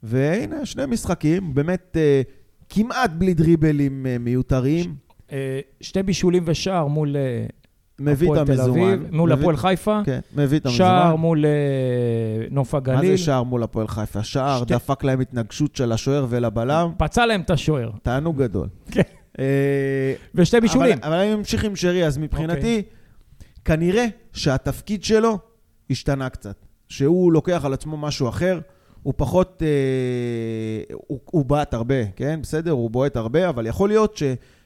[0.04, 2.22] והנה, שני משחקים, באמת אה,
[2.70, 4.96] כמעט בלי דריבלים אה, מיותרים.
[5.32, 7.46] אה, שתי בישולים ושער מול אה,
[8.00, 9.00] מביא את המזומן.
[9.12, 10.78] מול הפועל חיפה, כן, מביא את המזומן.
[10.78, 11.52] שער מול אה,
[12.52, 14.24] נוף מה הגליל, זה שער מול הפועל חיפה?
[14.24, 17.90] שער שתי- דפק להם התנגשות של השוער ולבלם, פצע להם את השוער.
[18.04, 18.68] תענוג גדול.
[18.92, 19.02] כן.
[19.40, 20.98] אה, ושתי בישולים.
[21.04, 22.82] אבל, אבל אני ממשיך עם שרי, אז מבחינתי,
[23.66, 25.38] כנראה שהתפקיד שלו
[25.90, 26.56] השתנה קצת.
[26.90, 28.60] שהוא לוקח על עצמו משהו אחר,
[29.04, 29.64] הוא פחות...
[29.66, 29.68] אה,
[31.08, 32.40] הוא, הוא בעט הרבה, כן?
[32.44, 34.18] בסדר, הוא בועט הרבה, אבל יכול להיות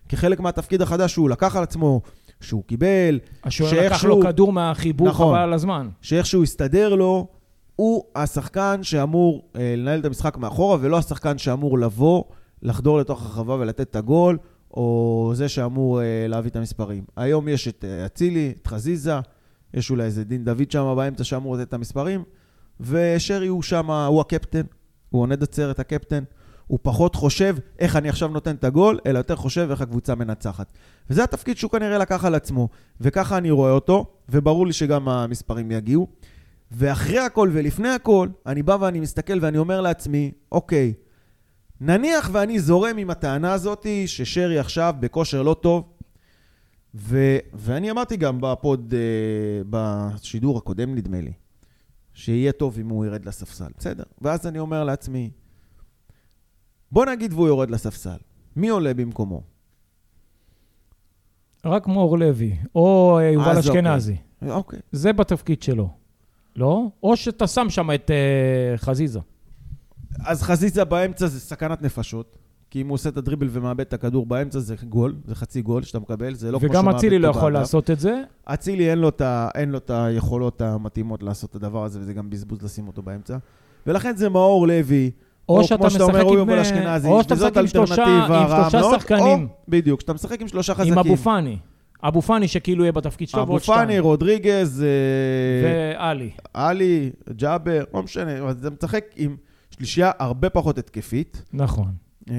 [0.07, 2.01] שכחלק מהתפקיד החדש שהוא לקח על עצמו,
[2.41, 5.35] שהוא קיבל, השוער לקח לו כדור מהחיבור נכון.
[5.35, 5.89] חבל על הזמן.
[6.01, 7.27] שאיכשהו יסתדר לו,
[7.75, 12.23] הוא השחקן שאמור אה, לנהל את המשחק מאחורה, ולא השחקן שאמור לבוא,
[12.61, 14.37] לחדור לתוך הרחבה ולתת את הגול,
[14.73, 17.03] או זה שאמור אה, להביא את המספרים.
[17.15, 19.19] היום יש את אה, אצילי, את חזיזה,
[19.73, 22.23] יש אולי איזה דין דוד שם באמצע שאמור לתת את המספרים,
[22.79, 24.61] ושרי הוא שם, הוא הקפטן,
[25.09, 26.23] הוא עונד עצרת הקפטן.
[26.71, 30.73] הוא פחות חושב איך אני עכשיו נותן את הגול, אלא יותר חושב איך הקבוצה מנצחת.
[31.09, 32.69] וזה התפקיד שהוא כנראה לקח על עצמו,
[33.01, 36.07] וככה אני רואה אותו, וברור לי שגם המספרים יגיעו.
[36.71, 40.93] ואחרי הכל ולפני הכל, אני בא ואני מסתכל ואני אומר לעצמי, אוקיי,
[41.81, 45.83] נניח ואני זורם עם הטענה הזאת ששרי עכשיו בכושר לא טוב,
[46.95, 51.33] ו- ואני אמרתי גם בפוד, אה, בשידור הקודם נדמה לי,
[52.13, 54.03] שיהיה טוב אם הוא ירד לספסל, בסדר.
[54.21, 55.29] ואז אני אומר לעצמי,
[56.91, 58.17] בוא נגיד והוא יורד לספסל,
[58.55, 59.41] מי עולה במקומו?
[61.65, 63.59] רק מאור לוי, או אה, יובל אוקיי.
[63.59, 64.15] אשכנזי.
[64.49, 64.79] אוקיי.
[64.91, 65.89] זה בתפקיד שלו.
[66.55, 66.87] לא?
[67.03, 69.19] או שאתה שם שם את אה, חזיזה.
[70.25, 72.37] אז חזיזה באמצע זה סכנת נפשות.
[72.69, 75.83] כי אם הוא עושה את הדריבל ומאבד את הכדור באמצע זה גול, זה חצי גול
[75.83, 77.59] שאתה מקבל, זה לא כמו וגם שמאבד אצילי לא יכול באגף.
[77.61, 78.21] לעשות את זה.
[78.45, 78.99] אצילי אין
[79.55, 83.37] אין לו את היכולות המתאימות לעשות את הדבר הזה, וזה גם בזבוז לשים אותו באמצע.
[83.87, 85.11] ולכן זה מאור לוי,
[85.49, 87.67] או או, שאתה כמו שאתה משחק אומר, הוא עם, אה, אשכנזי, או שאתה משחק עם
[87.67, 89.23] שלושה- עם שלושה שחקנים.
[89.43, 90.93] או, בדיוק, כשאתה משחק עם שלושה חזקים.
[90.93, 91.57] עם אבו פאני.
[92.03, 94.03] אבו פאני שכאילו יהיה בתפקיד שלו אבו ועוד פאני, שתיים.
[94.03, 96.29] רודריגז, אה, ועלי.
[96.53, 99.35] עלי, ג'אבר, לא משנה, אבל אתה משחק עם
[99.69, 101.43] שלישייה הרבה פחות התקפית.
[101.53, 101.87] נכון.
[102.29, 102.35] אה,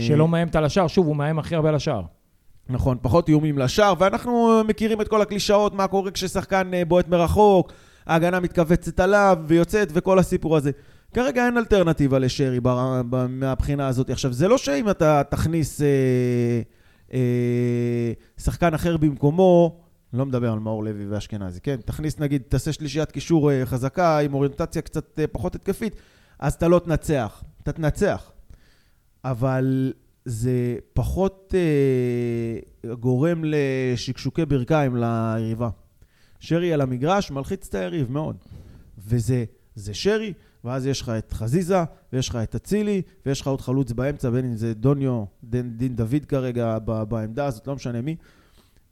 [0.00, 0.86] שלא מאיימת על השער.
[0.86, 2.02] שוב, הוא מאיים הכי הרבה על השער.
[2.68, 7.72] נכון, פחות איומים לשער, ואנחנו מכירים את כל הקלישאות, מה קורה כששחקן בועט מרחוק,
[8.06, 10.70] ההגנה מתכווצת עליו ויוצאת וכל הסיפור הזה.
[11.14, 12.60] כרגע אין אלטרנטיבה לשרי
[13.28, 14.10] מהבחינה הזאת.
[14.10, 15.86] עכשיו, זה לא שאם אתה תכניס אה,
[17.12, 19.80] אה, שחקן אחר במקומו,
[20.12, 21.76] לא מדבר על מאור לוי ואשכנזי, כן?
[21.84, 25.94] תכניס נגיד, תעשה שלישיית קישור אה, חזקה עם אוריינטציה קצת אה, פחות התקפית,
[26.38, 27.44] אז אתה לא תנצח.
[27.62, 28.32] אתה תנצח.
[29.24, 29.92] אבל
[30.24, 35.68] זה פחות אה, גורם לשקשוקי ברכיים ליריבה.
[36.40, 38.36] שרי על המגרש מלחיץ את היריב מאוד.
[38.98, 39.44] וזה
[39.74, 40.32] זה שרי,
[40.64, 44.44] ואז יש לך את חזיזה, ויש לך את אצילי, ויש לך עוד חלוץ באמצע, בין
[44.44, 48.16] אם זה דוניו, דין, דין דוד כרגע ב, בעמדה הזאת, לא משנה מי.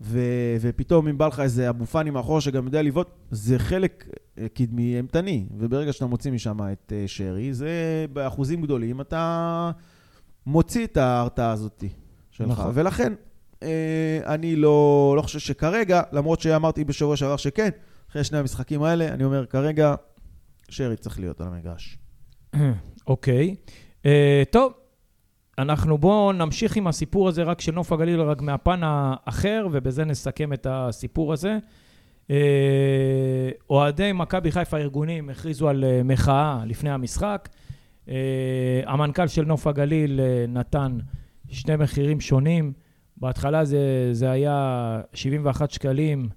[0.00, 0.20] ו,
[0.60, 4.04] ופתאום אם בא לך איזה אבו פאני מאחור שגם יודע לבעוט, זה חלק
[4.38, 5.46] אה, קדמי אימתני.
[5.58, 9.70] וברגע שאתה מוציא משם את אה, שרי, זה באחוזים גדולים, אתה
[10.46, 11.84] מוציא את ההרתעה הזאת
[12.30, 12.48] שלך.
[12.48, 12.70] נכון.
[12.74, 13.12] ולכן,
[13.62, 17.68] אה, אני לא, לא חושב שכרגע, למרות שאמרתי בשבוע שעבר שכן,
[18.10, 19.94] אחרי שני המשחקים האלה, אני אומר, כרגע,
[20.68, 21.98] שרי צריך להיות על המגרש.
[23.06, 23.54] אוקיי.
[24.02, 24.06] Uh,
[24.50, 24.72] טוב,
[25.58, 30.52] אנחנו בואו נמשיך עם הסיפור הזה רק של נוף הגליל, רק מהפן האחר, ובזה נסכם
[30.52, 31.58] את הסיפור הזה.
[32.26, 32.30] Uh,
[33.70, 37.48] אוהדי מכבי חיפה הארגונים הכריזו על uh, מחאה לפני המשחק.
[38.06, 38.10] Uh,
[38.86, 40.98] המנכ"ל של נוף הגליל uh, נתן
[41.48, 42.72] שני מחירים שונים.
[43.16, 46.28] בהתחלה זה, זה היה 71 שקלים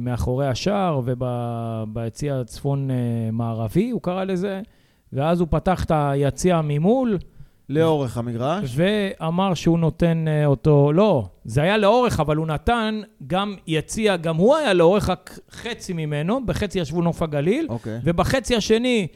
[0.00, 4.60] מאחורי השער, וביציע הצפון-מערבי, הוא קרא לזה.
[5.12, 7.18] ואז הוא פתח את היציע ממול,
[7.68, 8.74] לאורך המגרש.
[8.76, 14.36] ואמר שהוא נותן אה, אותו, לא, זה היה לאורך, אבל הוא נתן גם יציע, גם
[14.36, 18.00] הוא היה לאורך רק חצי ממנו, בחצי ישבו נוף הגליל, אוקיי.
[18.04, 19.06] ובחצי השני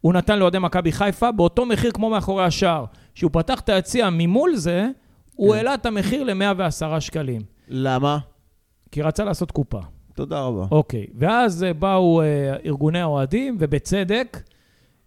[0.00, 2.84] הוא נתן לאוהדי מכבי חיפה באותו מחיר כמו מאחורי השער.
[3.14, 4.88] כשהוא פתח את היציע ממול זה,
[5.34, 5.56] הוא כן.
[5.56, 8.18] העלה את המחיר ל-110 שקלים, למה?
[8.90, 9.80] כי רצה לעשות קופה.
[10.14, 10.66] תודה רבה.
[10.70, 14.42] אוקיי, ואז אה, באו אה, ארגוני האוהדים, ובצדק,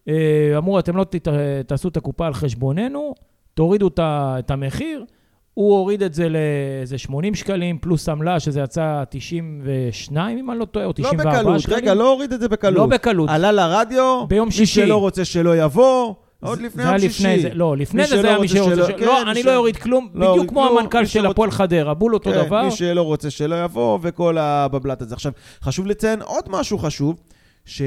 [0.07, 1.27] אה, אמרו, אתם לא תת,
[1.67, 3.13] תעשו את הקופה על חשבוננו,
[3.53, 5.05] תורידו את המחיר.
[5.53, 10.65] הוא הוריד את זה לאיזה 80 שקלים, פלוס עמלה, שזה יצא 92, אם אני לא
[10.65, 11.77] טועה, או לא 94 בקלות, שקלים.
[11.77, 12.75] רגע, לא הוריד את זה בקלות.
[12.75, 13.29] לא בקלות.
[13.29, 14.85] עלה לרדיו, ביום מי שישי.
[14.85, 16.13] שלא רוצה שלא יבוא,
[16.47, 17.41] עוד לפני יום שישי.
[17.41, 18.97] זה, לא, לפני זה זה היה מי רוצה שרוצה שלא-.
[18.97, 22.31] כן, לא, אני לא אוריד כלום, לא בדיוק כמו המנכ"ל של הפועל חדרה, בול אותו
[22.31, 22.63] כן, דבר.
[22.63, 25.15] מי שלא רוצה שלא יבוא, וכל הבבלת הזה.
[25.15, 25.31] עכשיו,
[25.61, 27.19] חשוב לציין עוד משהו חשוב,
[27.65, 27.81] ש...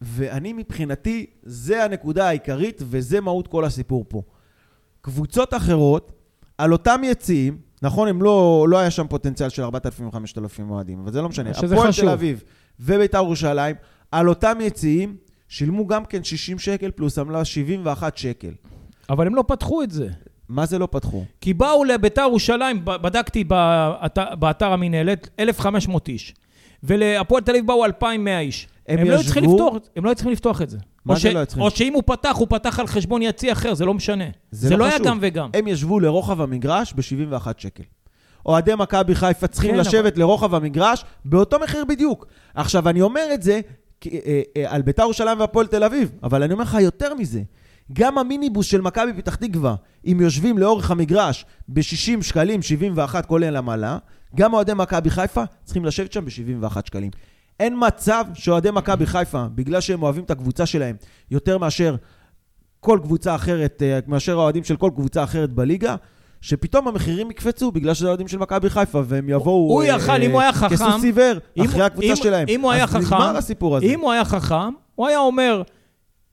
[0.00, 4.22] ואני מבחינתי, זה הנקודה העיקרית, וזה מהות כל הסיפור פה.
[5.00, 6.12] קבוצות אחרות,
[6.58, 9.68] על אותם יציאים, נכון, הם לא, לא היה שם פוטנציאל של 4,000-5,000
[10.70, 11.50] אוהדים, אבל זה לא משנה.
[11.50, 11.92] הפועל.
[11.92, 12.42] תל אביב
[12.80, 13.76] ובית"ר ירושלים,
[14.12, 15.16] על אותם יציאים,
[15.54, 18.50] שילמו גם כן 60 שקל פלוס עמלה 71 שקל.
[19.10, 20.08] אבל הם לא פתחו את זה.
[20.48, 21.24] מה זה לא פתחו?
[21.40, 26.34] כי באו לביתר ירושלים, בדקתי באתר, באתר המינהלת, 1,500 איש.
[26.82, 28.68] ולהפועל תל אביב באו 2,100 איש.
[28.88, 30.78] הם הם, לא צריכים ישבו- לפתוח, הם לא היו צריכים לפתוח את זה.
[31.04, 31.64] מה זה ש- לא היו צריכים?
[31.64, 34.24] או שאם הוא פתח, הוא פתח על חשבון יציע אחר, זה לא משנה.
[34.50, 34.98] זה זה, לא לא היה.
[34.98, 35.50] גם וגם.
[35.54, 37.82] הם ישבו לרוחב המגרש ב-71 שקל.
[38.46, 42.26] אוהדי מכבי חיפה צריכים כן, לשבת לרוחב המגרש באותו מחיר בדיוק.
[42.54, 43.60] עכשיו, אני אומר את זה
[44.66, 47.42] על בית"ר ירושלים והפועל תל אביב, אבל אני אומר לך יותר מזה.
[47.92, 49.74] גם המיניבוס של מכבי פתח תקווה,
[50.06, 53.98] אם יושבים לאורך המגרש ב-60 שקלים, 71 כולל עמלה,
[54.34, 57.10] גם אוהדי מכבי חיפה צריכים לשבת שם ב-71 שקלים.
[57.60, 60.96] אין מצב שאוהדי מכבי חיפה, בגלל שהם אוהבים את הקבוצה שלהם
[61.30, 61.96] יותר מאשר
[62.80, 65.96] כל קבוצה אחרת, אה, מאשר האוהדים של כל קבוצה אחרת בליגה,
[66.44, 69.54] שפתאום המחירים יקפצו בגלל שזה האוהדים של מכבי חיפה, והם יבואו...
[69.54, 72.48] הוא אה, יכל, אה, אם הוא היה חכם, כסוס עיוור, אחרי הקבוצה שלהם.
[72.48, 73.86] אם הוא היה אז חכם, נגמר הסיפור הזה.
[73.86, 75.62] אם הוא היה חכם, הוא היה אומר,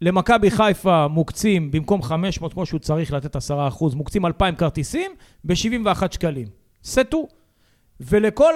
[0.02, 3.40] למכבי חיפה מוקצים, במקום 500, כמו שהוא צריך לתת 10%,
[3.96, 5.12] מוקצים 2,000 כרטיסים
[5.44, 6.48] ב-71 שקלים.
[6.84, 7.28] סטו.
[8.00, 8.54] ולכל,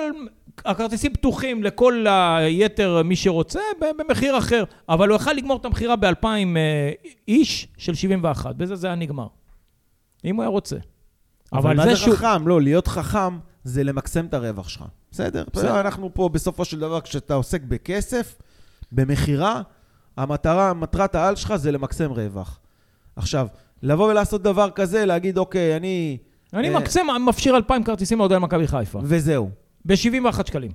[0.66, 3.60] הכרטיסים פתוחים לכל היתר, מי שרוצה,
[3.98, 4.64] במחיר אחר.
[4.90, 6.28] אבל הוא יכל לגמור את המכירה ב-2,000
[7.28, 8.56] איש של 71.
[8.56, 9.28] בזה זה היה נגמר.
[10.26, 10.78] אם הוא היה רוצה.
[11.58, 12.48] אבל מה זה שהוא- חכם?
[12.48, 14.84] לא, להיות חכם זה למקסם את הרווח שלך.
[15.12, 15.44] בסדר?
[15.54, 15.80] בסדר.
[15.80, 18.36] אנחנו פה בסופו של דבר, כשאתה עוסק בכסף,
[18.92, 19.62] במכירה,
[20.18, 22.60] המטרה, מטרת העל שלך זה למקסם רווח.
[23.16, 23.48] עכשיו,
[23.84, 26.18] לבוא ולעשות דבר כזה, להגיד, אוקיי, אני...
[26.54, 29.00] אני אה, מקסם, מפשיר 2,000 כרטיסים לאוהדי מכבי חיפה.
[29.04, 29.50] וזהו.
[29.86, 30.72] ב-71 שקלים.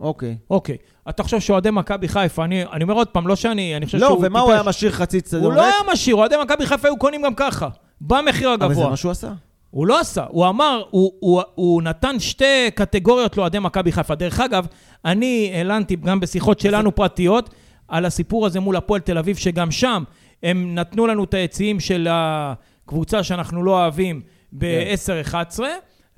[0.00, 0.36] אוקיי.
[0.50, 0.76] אוקיי.
[1.08, 4.06] אתה חושב שאוהדי מכבי חיפה, אני, אני אומר עוד פעם, לא שאני, אני חושב לא,
[4.06, 4.52] שהוא ומה הוא.
[4.52, 7.68] היה משאיר חצי צדון הוא לא היה משאיר, אוהדי מכבי חיפה היו קונים גם ככה.
[8.00, 8.90] במחיר אבל זה הגבוה.
[8.90, 9.32] מה שהוא עשה.
[9.70, 14.14] הוא לא עשה, הוא אמר, הוא, הוא, הוא נתן שתי קטגוריות לאוהדי מכבי חיפה.
[14.14, 14.66] דרך אגב,
[15.04, 17.50] אני העלנתי גם בשיחות שלנו פרטיות
[17.88, 20.04] על הסיפור הזה מול הפועל תל אביב, שגם שם
[20.42, 24.20] הם נתנו לנו את היציעים של הקבוצה שאנחנו לא אוהבים
[24.52, 25.60] ב-10-11.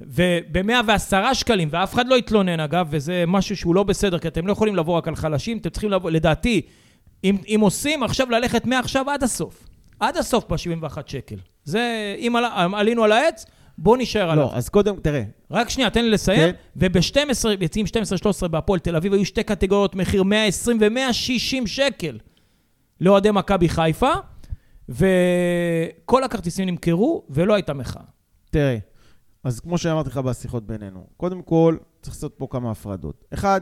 [0.01, 4.53] וב-110 שקלים, ואף אחד לא התלונן אגב, וזה משהו שהוא לא בסדר, כי אתם לא
[4.53, 6.63] יכולים לבוא רק על חלשים, אתם צריכים לבוא, לדעתי,
[7.25, 9.67] אם, אם עושים, עכשיו ללכת מעכשיו עד הסוף.
[10.01, 11.37] עד הסוף ב-71 שקל.
[11.65, 13.47] זה, אם עלה, עלינו על העץ,
[13.79, 14.45] בוא נשאר עליו.
[14.45, 16.53] לא, אז קודם, תראה, רק שנייה, תן לי לסיים.
[16.53, 16.57] כן.
[16.77, 17.87] וב-12, יציאים
[18.45, 22.19] 12-13 בהפועל תל אביב, היו שתי קטגוריות מחיר 120 ו-160 שקל
[23.01, 24.13] לאוהדי מכבי חיפה,
[24.89, 28.03] וכל הכרטיסים נמכרו, ולא הייתה מחאה.
[28.51, 28.79] תראה,
[29.45, 33.25] אז כמו שאמרתי לך בשיחות בינינו, קודם כל, צריך לעשות פה כמה הפרדות.
[33.35, 33.61] אחד,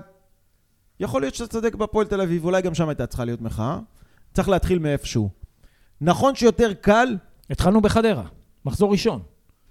[1.00, 3.78] יכול להיות שאתה צודק בהפועל תל אביב, אולי גם שם הייתה צריכה להיות מחאה.
[4.34, 5.30] צריך להתחיל מאיפשהו.
[6.00, 7.16] נכון שיותר קל,
[7.50, 8.24] התחלנו בחדרה,
[8.64, 9.20] מחזור ראשון.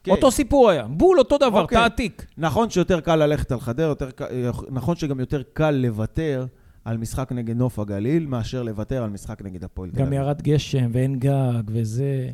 [0.04, 0.12] כן.
[0.12, 1.78] אותו סיפור היה, בול אותו דבר, אוקיי.
[1.78, 2.26] תעתיק.
[2.38, 4.26] נכון שיותר קל ללכת על חדרה, יותר קל,
[4.70, 6.46] נכון שגם יותר קל לוותר
[6.86, 10.14] על משחק נגד נוף הגליל, מאשר לוותר על משחק נגד הפועל תל גם.
[10.14, 12.30] ירד גשם ואין גג וזה...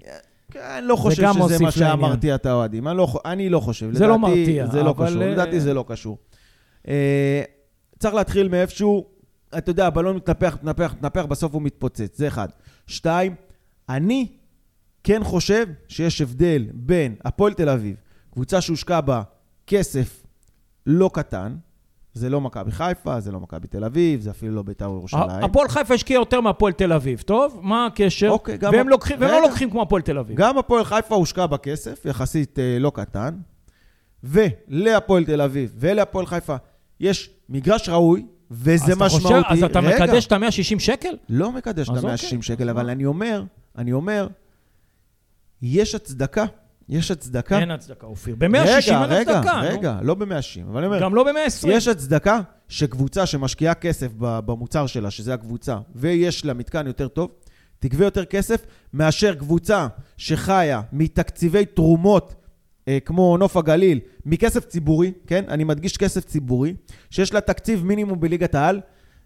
[0.51, 1.71] כן, אני לא חושב שזה מה לעניין.
[1.71, 2.88] שמרתיע את האוהדים.
[2.88, 3.93] אני לא, אני לא חושב.
[3.93, 5.21] זה לא לדעתי, מרתיע, זה לא אבל, קשור.
[5.21, 6.17] אה, לדעתי זה לא קשור.
[6.88, 7.43] אה,
[7.99, 9.06] צריך להתחיל מאיפשהו,
[9.58, 12.17] אתה יודע, הבלון מתנפח, מתנפח, מתנפח, בסוף הוא מתפוצץ.
[12.17, 12.47] זה אחד.
[12.88, 13.36] שתיים,
[13.89, 14.27] אני
[15.04, 17.96] כן חושב שיש הבדל בין הפועל תל אביב,
[18.34, 19.22] קבוצה שהושקע בה
[19.68, 20.24] כסף
[20.86, 21.56] לא קטן,
[22.13, 25.30] זה לא מכבי חיפה, זה לא מכבי תל אביב, זה אפילו לא בית"ר ירושלים.
[25.44, 27.60] הפועל חיפה השקיע יותר מהפועל תל אביב, טוב?
[27.62, 28.30] מה הקשר?
[28.30, 29.42] אוקיי, גם- והם לוקחים- והם לא.
[29.42, 30.38] לוקחים כמו הפועל תל אביב.
[30.38, 33.36] גם הפועל חיפה הושקע בכסף, יחסית אה, לא קטן,
[34.24, 36.56] ולהפועל תל אביב ולהפועל חיפה
[37.00, 39.48] יש מגרש ראוי, וזה אז אתה חושב- משמעותי.
[39.50, 41.16] אז אתה רגע, מקדש את ה-160 שקל?
[41.30, 42.89] לא מקדש את אז ה-160 אוקיי, שקל, אבל?
[42.89, 43.44] אני אומר,
[43.78, 44.28] אני אומר,
[45.63, 46.45] יש הצדקה,
[46.89, 47.60] יש הצדקה.
[47.60, 48.36] אין הצדקה, אופיר.
[48.38, 49.62] ב-160 אין רגע, רגע, הצדקה.
[49.62, 49.67] נו.
[49.69, 51.67] רגע, לא ב-160, אבל אני אומר, גם לא ב-120.
[51.67, 57.32] יש הצדקה שקבוצה שמשקיעה כסף במוצר שלה, שזה הקבוצה, ויש לה מתקן יותר טוב,
[57.80, 62.36] תגבה יותר כסף מאשר קבוצה שחיה מתקציבי תרומות,
[62.88, 65.45] אה, כמו נוף הגליל, מכסף ציבורי, כן?
[65.47, 66.73] אני מדגיש כסף ציבורי,
[67.10, 68.82] שיש לה תקציב מינימום בליגת העל,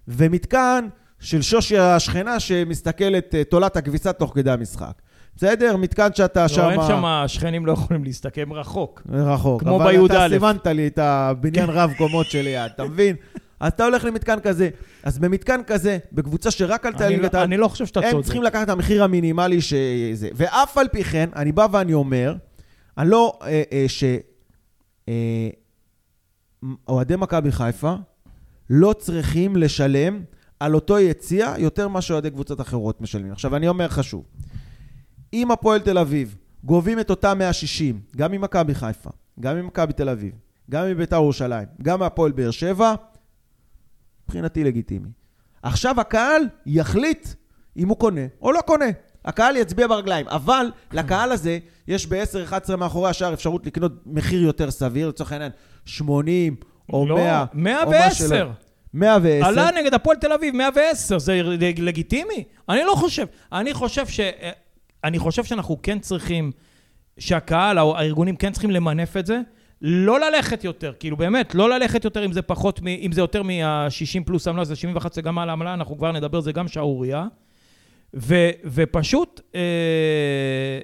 [0.07, 0.87] ומתקן
[1.19, 5.01] של שושי השכנה שמסתכלת, אה, תולעת הכביסה תוך כדי המשחק.
[5.37, 5.77] בסדר?
[5.77, 6.69] מתקן שאתה לא, שם...
[6.69, 9.01] אין שם, השכנים לא יכולים להסתכל, הם רחוק.
[9.09, 9.61] רחוק.
[9.61, 10.05] כמו אבל בי"א.
[10.05, 13.15] אתה סימנת לי את הבניין רב קומות שליד, אתה מבין?
[13.59, 14.69] אז אתה הולך למתקן כזה.
[15.03, 18.11] אז במתקן כזה, בקבוצה שרק עלתה אני ליגת לא- העל, אני לא חושב שאתה הם
[18.11, 18.23] צודק.
[18.23, 20.29] צריכים לקחת את המחיר המינימלי שזה.
[20.35, 22.35] ואף על פי כן, אני בא ואני אומר,
[22.97, 23.39] אני לא...
[23.43, 24.03] אה, אה, ש...
[25.09, 25.49] אה,
[26.87, 27.93] אוהדי מכבי חיפה
[28.69, 30.21] לא צריכים לשלם
[30.59, 33.31] על אותו יציע יותר ממה שאוהדי קבוצות אחרות משלמים.
[33.31, 34.23] עכשיו, אני אומר לך שוב,
[35.33, 39.09] אם הפועל תל אביב גובים את אותם 160, גם ממכבי חיפה,
[39.39, 40.33] גם ממכבי תל אביב,
[40.69, 42.93] גם מביתר ירושלים, גם מהפועל באר שבע,
[44.25, 45.09] מבחינתי לגיטימי.
[45.61, 47.27] עכשיו הקהל יחליט
[47.77, 48.85] אם הוא קונה או לא קונה.
[49.25, 55.09] הקהל יצביע ברגליים, אבל לקהל הזה יש ב-10-11 מאחורי השער אפשרות לקנות מחיר יותר סביר,
[55.09, 55.51] לצורך העניין
[55.85, 56.55] 80
[56.93, 57.41] או לא, 100.
[57.41, 58.27] או מה 110.
[58.27, 58.49] שלא.
[58.93, 59.47] 110.
[59.47, 61.41] עלה נגד הפועל תל אביב 110, זה
[61.77, 62.43] לגיטימי?
[62.69, 63.25] אני לא חושב.
[63.51, 64.19] אני חושב ש...
[65.07, 66.51] אני חושב שאנחנו כן צריכים,
[67.19, 69.39] שהקהל, הארגונים כן צריכים למנף את זה,
[69.81, 73.43] לא ללכת יותר, כאילו באמת, לא ללכת יותר אם זה פחות, מ, אם זה יותר
[73.43, 77.25] מה-60 פלוס עמלה, זה 71 זה גם על העמלה, אנחנו כבר נדבר, זה גם שערורייה.
[78.65, 80.79] ופשוט אה,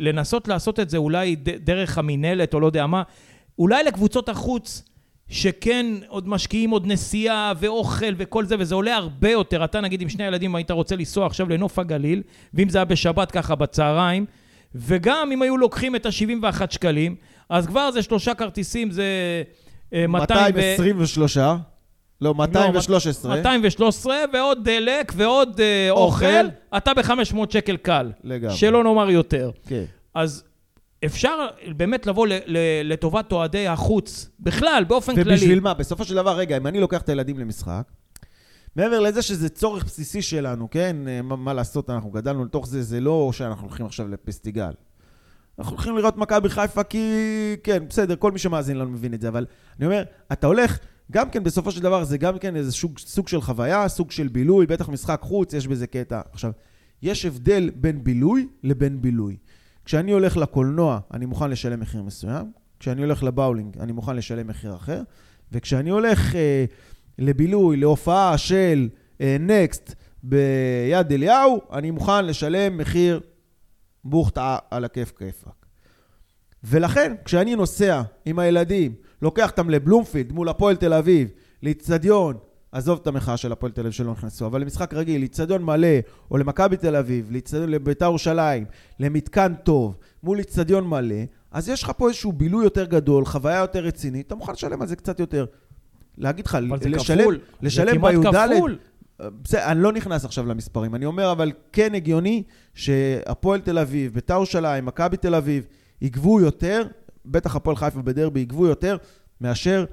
[0.00, 3.02] לנסות לעשות את זה אולי ד- דרך המינהלת או לא יודע מה,
[3.58, 4.82] אולי לקבוצות החוץ
[5.32, 9.64] שכן עוד משקיעים עוד נסיעה ואוכל וכל זה, וזה עולה הרבה יותר.
[9.64, 12.22] אתה נגיד עם שני ילדים היית רוצה לנסוע עכשיו לנוף הגליל,
[12.54, 14.26] ואם זה היה בשבת ככה בצהריים,
[14.74, 17.14] וגם אם היו לוקחים את ה-71 שקלים,
[17.48, 19.04] אז כבר זה שלושה כרטיסים, זה
[19.92, 20.58] אה, 200 ו...
[20.58, 21.38] 223.
[22.20, 23.36] לא, 213.
[23.36, 26.76] 213, ועוד דלק, ועוד אה, אוכל, אוכל.
[26.76, 28.10] אתה ב-500 שקל קל.
[28.24, 28.56] לגמרי.
[28.56, 29.50] שלא נאמר יותר.
[29.66, 29.84] כן.
[30.14, 30.44] אז
[31.04, 32.26] אפשר באמת לבוא
[32.84, 35.34] לטובת אוהדי החוץ, בכלל, באופן כללי.
[35.34, 35.74] ובשביל מה?
[35.74, 37.82] בסופו של דבר, רגע, אם אני לוקח את הילדים למשחק,
[38.76, 40.96] מעבר לזה שזה צורך בסיסי שלנו, כן?
[41.08, 44.72] אה, מה, מה לעשות, אנחנו גדלנו לתוך זה, זה לא שאנחנו הולכים עכשיו לפסטיגל.
[45.58, 47.08] אנחנו הולכים לראות מכבי חיפה כי...
[47.62, 49.46] כן, בסדר, כל מי שמאזין לנו מבין את זה, אבל
[49.78, 50.78] אני אומר, אתה הולך,
[51.12, 54.28] גם כן, בסופו של דבר, זה גם כן איזה סוג, סוג של חוויה, סוג של
[54.28, 56.20] בילוי, בטח משחק חוץ, יש בזה קטע.
[56.32, 56.52] עכשיו,
[57.02, 59.36] יש הבדל בין בילוי לבין בילוי.
[59.84, 64.76] כשאני הולך לקולנוע, אני מוכן לשלם מחיר מסוים, כשאני הולך לבאולינג, אני מוכן לשלם מחיר
[64.76, 65.02] אחר,
[65.52, 66.64] וכשאני הולך אה,
[67.18, 68.88] לבילוי, להופעה של
[69.20, 73.20] אה, נקסט ביד אליהו, אני מוכן לשלם מחיר
[74.04, 75.66] בוכטה על הכיף כיפאק.
[76.64, 81.28] ולכן, כשאני נוסע עם הילדים, לוקח אותם לבלומפילד מול הפועל תל אביב,
[81.62, 82.36] לאיצטדיון,
[82.72, 85.88] עזוב את המחאה של הפועל תל אביב שלא נכנסו, אבל למשחק רגיל, לאיצטדיון מלא,
[86.30, 88.64] או למכבי תל אביב, לאיצטדיון לביתר ירושלים,
[89.00, 91.16] למתקן טוב, מול איצטדיון מלא,
[91.50, 94.88] אז יש לך פה איזשהו בילוי יותר גדול, חוויה יותר רצינית, אתה מוכן לשלם על
[94.88, 95.46] זה קצת יותר.
[96.18, 97.38] להגיד לך, לשלם, כפול.
[97.62, 98.76] לשלם זה כמעט בי"ד.
[99.42, 100.94] בסדר, אני לא נכנס עכשיו למספרים.
[100.94, 102.42] אני אומר, אבל כן הגיוני
[102.74, 105.66] שהפועל תל אביב, ביתר ירושלים, מכבי תל אביב,
[106.00, 106.86] יגבו יותר,
[107.26, 108.96] בטח הפועל חיפה בדרבי יגבו יותר,
[109.40, 109.84] מאשר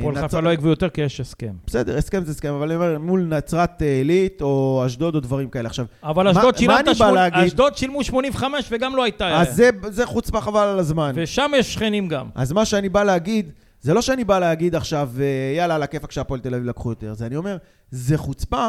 [0.00, 1.52] הפועל נצרת- חיפה לא יגבו יותר כי יש הסכם.
[1.66, 5.48] בסדר, הסכם זה הסכם, אבל אני אומר, מול נצרת אה, עילית או אשדוד או דברים
[5.48, 5.68] כאלה.
[5.68, 7.38] עכשיו, אבל מה- אשדוד מה שילמת אני שמונה- להגיד?
[7.44, 9.40] אשדוד שילמו 85 וגם לא הייתה...
[9.40, 11.12] אז זה, זה חוצפה חבל על הזמן.
[11.14, 12.26] ושם יש שכנים גם.
[12.34, 13.50] אז מה שאני בא להגיד,
[13.80, 15.24] זה לא שאני בא להגיד עכשיו, אה,
[15.56, 17.14] יאללה, על הכיפאק שהפועל תל אביב לקחו יותר.
[17.14, 17.56] זה אני אומר,
[17.90, 18.68] זה חוצפה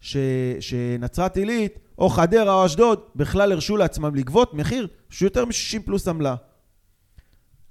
[0.00, 0.16] ש,
[0.60, 6.08] שנצרת עילית, או חדרה או אשדוד, בכלל הרשו לעצמם לגבות מחיר שהוא יותר מ-60 פלוס
[6.08, 6.34] עמלה.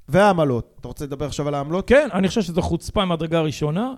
[0.09, 0.75] והעמלות.
[0.79, 1.87] אתה רוצה לדבר עכשיו על העמלות?
[1.87, 3.93] כן, אני חושב שזו חוצפה ממדרגה ראשונה.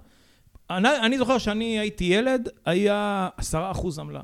[0.69, 3.53] אני, אני זוכר שאני הייתי ילד, היה 10%
[3.99, 4.21] עמלה.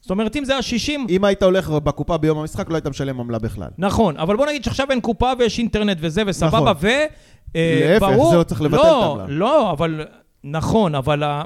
[0.00, 3.20] זאת אומרת, אם זה היה 60, אם היית הולך בקופה ביום המשחק, לא היית משלם
[3.20, 3.68] עמלה בכלל.
[3.78, 6.72] נכון, אבל בוא נגיד שעכשיו אין קופה ויש אינטרנט וזה, וסבבה, נכון.
[6.80, 6.86] ו...
[7.56, 9.26] אה, להפך, ברור- זה לא צריך לבטל את לא, העמלה.
[9.28, 10.04] לא, אבל...
[10.44, 11.22] נכון, אבל...
[11.22, 11.42] ה-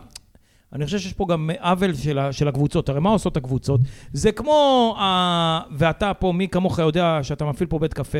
[0.72, 2.88] אני חושב שיש פה גם עוול של, ה- של הקבוצות.
[2.88, 3.80] הרי מה עושות הקבוצות?
[4.12, 4.94] זה כמו...
[4.98, 5.60] ה...
[5.70, 8.18] ואתה פה, מי כמוך יודע שאתה מפעיל פה בית קפה,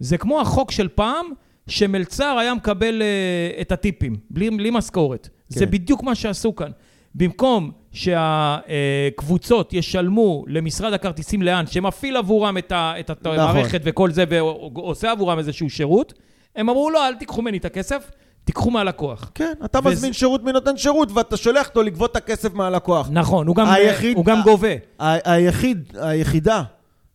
[0.00, 1.26] זה כמו החוק של פעם,
[1.68, 5.28] שמלצר היה מקבל uh, את הטיפים, בלי, בלי משכורת.
[5.52, 5.58] כן.
[5.58, 6.70] זה בדיוק מה שעשו כאן.
[7.14, 13.38] במקום שהקבוצות ישלמו למשרד הכרטיסים לאן, שמפעיל עבורם את, ה, את נכון.
[13.38, 16.12] המערכת וכל זה, ועושה עבורם איזשהו שירות,
[16.56, 18.10] הם אמרו, לא, אל תיקחו ממני את הכסף,
[18.44, 19.30] תיקחו מהלקוח.
[19.34, 23.08] כן, אתה וזה- מזמין שירות מנותן שירות, ואתה שולח אותו לגבות את הכסף מהלקוח.
[23.12, 24.68] נכון, הוא גם, היחיד- הוא גם גובה.
[25.00, 26.62] ה- היחיד, היחידה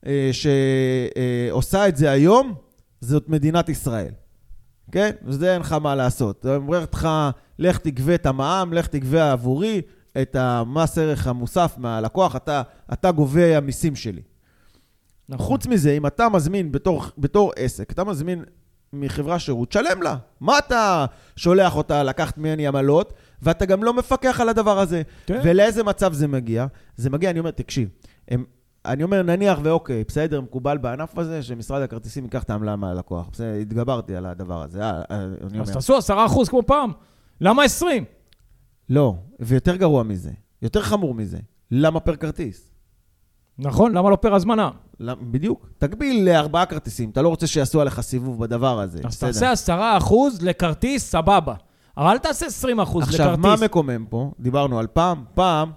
[0.06, 0.30] אה,
[1.52, 2.54] שעושה את זה היום,
[3.02, 4.12] זאת מדינת ישראל.
[4.92, 5.12] כן?
[5.24, 6.46] וזה אין לך מה לעשות.
[6.46, 7.10] אומרת לך,
[7.60, 9.82] לך תגבה את המע"מ, לך תגבה עבורי
[10.22, 12.62] את המס ערך המוסף מהלקוח, אתה,
[12.94, 14.22] אתה גובה המיסים שלי.
[15.30, 15.46] נכון.
[15.46, 18.44] חוץ מזה, אם אתה מזמין בתור, בתור עסק, אתה מזמין
[18.94, 20.16] מחברה שירות, שלם לה.
[20.40, 25.02] מה אתה שולח אותה לקחת ממני עמלות, ואתה גם לא מפקח על הדבר הזה.
[25.26, 25.42] כן.
[25.44, 26.66] ולאיזה מצב זה מגיע?
[26.96, 27.90] זה מגיע, אני אומר, תקשיב,
[28.28, 28.44] הם,
[28.86, 33.30] אני אומר, נניח ואוקיי, בסדר, מקובל בענף הזה שמשרד הכרטיסים ייקח את העמלה מהלקוח.
[33.32, 35.74] בסדר, התגברתי על הדבר הזה, אה, אה, אני אז אומר.
[35.74, 36.92] תעשו 10% כמו פעם.
[37.42, 38.06] למה 20?
[38.90, 41.38] לא, ויותר גרוע מזה, יותר חמור מזה,
[41.72, 42.72] למה פר כרטיס?
[43.58, 44.70] נכון, למה לא פר הזמנה?
[45.02, 45.70] בדיוק.
[45.78, 49.00] תגביל לארבעה כרטיסים, אתה לא רוצה שיעשו עליך סיבוב בדבר הזה.
[49.04, 49.32] אז בסדר.
[49.32, 51.54] תעשה 10% לכרטיס, סבבה.
[51.98, 52.50] אבל אל תעשה 20%
[53.04, 53.64] עכשיו, מה לכרטיס.
[53.64, 54.32] מקומם פה?
[54.40, 55.24] דיברנו על פעם.
[55.34, 55.72] פעם,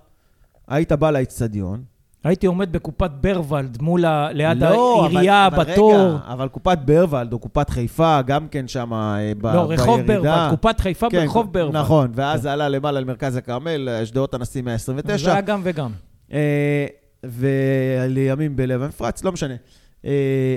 [0.68, 1.84] היית בא לאצטדיון.
[2.25, 4.29] הייתי עומד בקופת ברוולד מול ה...
[4.33, 5.95] ליד לא, העירייה אבל, בתור.
[5.95, 10.01] אבל רגע, אבל קופת ברוולד או קופת חיפה, גם כן שם אה, ב- לא, רחוב.
[10.01, 11.77] ברוולד, קופת חיפה כן, ברחוב ברוולד.
[11.77, 15.33] נכון, ואז זה עלה למעלה למרכז הכרמל, שדרות הנשיא זה 129.
[15.33, 15.91] היה גם וגם.
[16.33, 16.87] אה,
[17.25, 19.55] ולימים בלב המפרץ, לא משנה.
[20.05, 20.57] אה,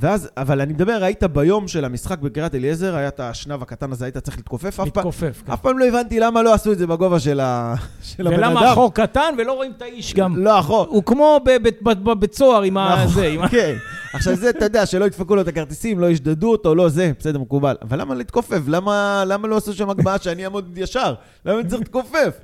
[0.00, 4.04] ואז, אבל אני מדבר, היית ביום של המשחק בקריית אליעזר, היה את השנב הקטן הזה,
[4.04, 5.42] היית צריך להתכופף, מתכופף.
[5.46, 5.52] כן.
[5.52, 7.74] אף פעם לא הבנתי למה לא עשו את זה בגובה של, ה...
[8.16, 8.50] של הבן אדם.
[8.50, 10.36] ולמה החור קטן ולא רואים את האיש גם.
[10.36, 10.86] לא, החור.
[10.88, 11.40] הוא כמו
[11.84, 13.04] בבית סוהר עם ה...
[13.04, 13.48] נכון.
[13.50, 13.76] כן.
[14.12, 17.38] עכשיו זה, אתה יודע, שלא ידפקו לו את הכרטיסים, לא ישדדו אותו, לא זה, בסדר,
[17.38, 17.76] מקובל.
[17.82, 18.60] אבל למה להתכופף?
[18.66, 21.14] למה, למה לא עשו שם הגבהה שאני אעמוד ישר?
[21.44, 22.40] למה אני צריך להתכופף?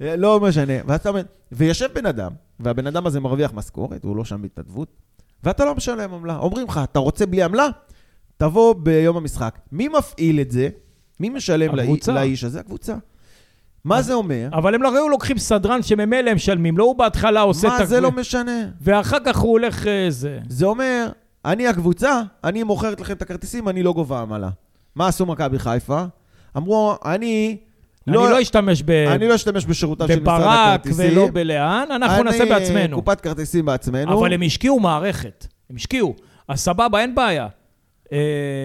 [0.00, 0.74] אה, לא משנה.
[0.86, 4.88] ואז אתה אומר, ויושב בן אדם, והבן אדם הזה מרוויח משכורת, הוא לא שם בהתנדבות,
[5.44, 6.36] ואתה לא משלם עמלה.
[6.36, 7.68] אומרים לך, אתה רוצה בלי עמלה?
[8.36, 9.58] תבוא ביום המשחק.
[9.72, 10.68] מי מפעיל את זה?
[11.20, 12.12] מי משלם הקבוצה.
[12.12, 12.60] לאיש הזה?
[12.60, 12.94] הקבוצה.
[13.84, 14.48] מה זה אומר?
[14.52, 17.86] אבל הם לא היו לוקחים סדרן שממילא הם משלמים, לא הוא בהתחלה עושה את מה
[17.86, 18.66] זה לא משנה?
[18.80, 20.38] ואחר כך הוא הולך אה, זה.
[20.48, 21.08] זה אומר,
[21.44, 24.48] אני הקבוצה, אני מוכרת לכם את הכרטיסים, אני לא גובה עמלה.
[24.94, 26.04] מה עשו מכבי חיפה?
[26.56, 27.56] אמרו, אני
[28.08, 31.12] אני לא אשתמש ב- אני לא אשתמש בשירותיו של משרד בברק הכרטיסים.
[31.12, 32.96] ולא בלאן, אנחנו נעשה אני בעצמנו.
[33.02, 34.18] קופת כרטיסים בעצמנו.
[34.20, 36.14] אבל הם השקיעו מערכת, הם השקיעו.
[36.48, 37.48] אז סבבה, אין בעיה
[38.12, 38.18] אה,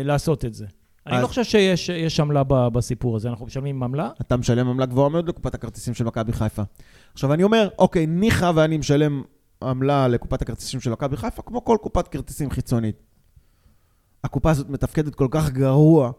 [0.05, 0.65] לעשות את זה.
[1.07, 4.09] אני לא חושב שיש יש עמלה בסיפור הזה, אנחנו משלמים עמלה.
[4.21, 6.61] אתה משלם עמלה גבוהה מאוד לקופת הכרטיסים של מכבי חיפה.
[7.13, 9.21] עכשיו, אני אומר, אוקיי, ניחא ואני משלם
[9.63, 12.95] עמלה לקופת הכרטיסים של מכבי חיפה, כמו כל קופת כרטיסים חיצונית.
[14.23, 16.11] הקופה הזאת מתפקדת כל כך גרוע,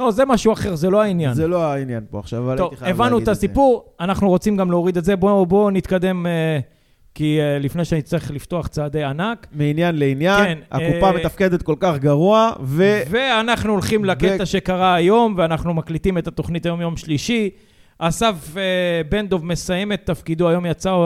[0.00, 1.34] לא, זה משהו אחר, זה לא העניין.
[1.34, 3.30] זה לא העניין פה עכשיו, אבל טוב, הייתי חייב הבנו להגיד את זה.
[3.30, 5.16] הסיפור, אנחנו רוצים גם להוריד את זה.
[5.16, 6.58] בואו בוא נתקדם, אה,
[7.14, 9.46] כי אה, לפני שאני צריך לפתוח צעדי ענק.
[9.52, 13.00] מעניין לעניין, כן, הקופה אה, מתפקדת כל כך גרוע, ו...
[13.10, 17.50] ואנחנו הולכים לקטע ו- שקרה היום, ואנחנו מקליטים את התוכנית היום יום שלישי.
[17.98, 18.62] אסף אה,
[19.08, 20.96] בן דב מסיים את תפקידו, היום יצא,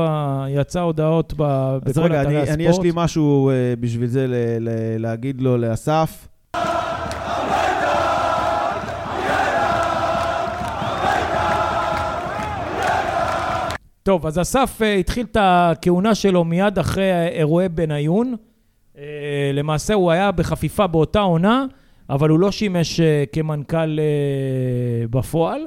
[0.49, 2.55] יצא הודעות ב, אז בכל רגע, אתרי אני, הספורט.
[2.55, 4.68] אני יש לי משהו אה, בשביל זה ל, ל,
[4.99, 6.28] להגיד לו, לאסף.
[14.05, 18.34] טוב, אז אסף uh, התחיל את הכהונה שלו מיד אחרי אירועי בניון.
[18.94, 18.98] Uh,
[19.55, 21.64] למעשה הוא היה בחפיפה באותה עונה,
[22.11, 23.02] אבל הוא לא שימש uh,
[23.32, 25.64] כמנכ"ל uh, בפועל.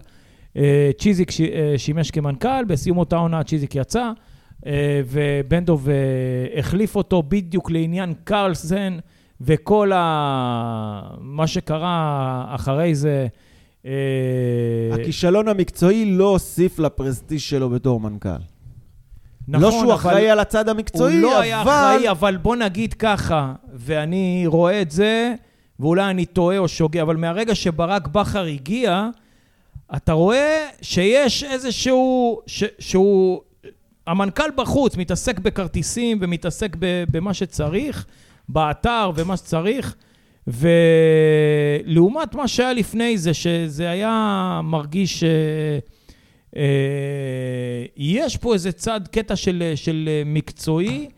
[0.53, 0.59] Uh,
[0.97, 1.43] צ'יזיק ש, uh,
[1.77, 4.11] שימש כמנכ"ל, בסיום אותה עונה צ'יזיק יצא,
[4.61, 4.65] uh,
[5.05, 8.97] ובן דב uh, החליף אותו בדיוק לעניין קרלסן
[9.41, 11.09] וכל ה...
[11.19, 13.27] מה שקרה אחרי זה
[14.91, 18.29] הכישלון המקצועי לא הוסיף לפרסטיז' שלו בתור מנכ"ל.
[19.47, 21.41] נכון, לא שהוא אבל אחראי על הצד המקצועי, הוא לא אבל...
[21.41, 25.33] היה אחראי, אבל בוא נגיד ככה, ואני רואה את זה,
[25.79, 29.09] ואולי אני טועה או שוגה, אבל מהרגע שברק בכר הגיע,
[29.95, 32.39] אתה רואה שיש איזשהו...
[32.45, 33.41] ש, שהוא...
[34.07, 36.75] המנכ"ל בחוץ מתעסק בכרטיסים ומתעסק
[37.11, 38.05] במה שצריך,
[38.49, 39.95] באתר ומה שצריך,
[40.47, 45.23] ולעומת מה שהיה לפני זה, שזה היה מרגיש...
[45.23, 45.29] אה,
[46.55, 51.09] אה, יש פה איזה צד, קטע של, של מקצועי,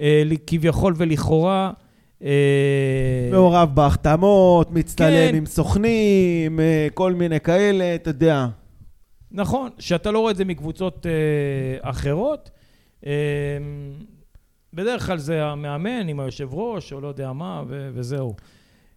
[0.00, 1.70] אה, כביכול ולכאורה.
[2.24, 5.36] אה, מעורב בהחתמות, מצטלם כן.
[5.36, 8.46] עם סוכנים, אה, כל מיני כאלה, אתה יודע.
[9.32, 12.50] נכון, שאתה לא רואה את זה מקבוצות אה, אחרות.
[13.06, 13.12] אה,
[14.72, 18.34] בדרך כלל זה המאמן עם היושב ראש, או לא יודע מה, ו- וזהו.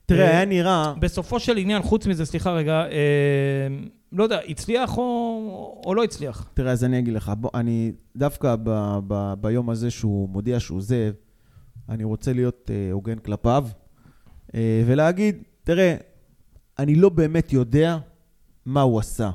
[0.07, 0.93] תראה, אה, היה נראה...
[0.99, 3.67] בסופו של עניין, חוץ מזה, סליחה רגע, אה,
[4.11, 6.49] לא יודע, הצליח או, או לא הצליח?
[6.53, 10.77] תראה, אז אני אגיד לך, בוא, אני דווקא ב, ב, ביום הזה שהוא מודיע שהוא
[10.77, 11.11] עוזב,
[11.89, 13.65] אני רוצה להיות אה, הוגן כלפיו,
[14.55, 15.95] אה, ולהגיד, תראה,
[16.79, 17.97] אני לא באמת יודע
[18.65, 19.29] מה הוא עשה.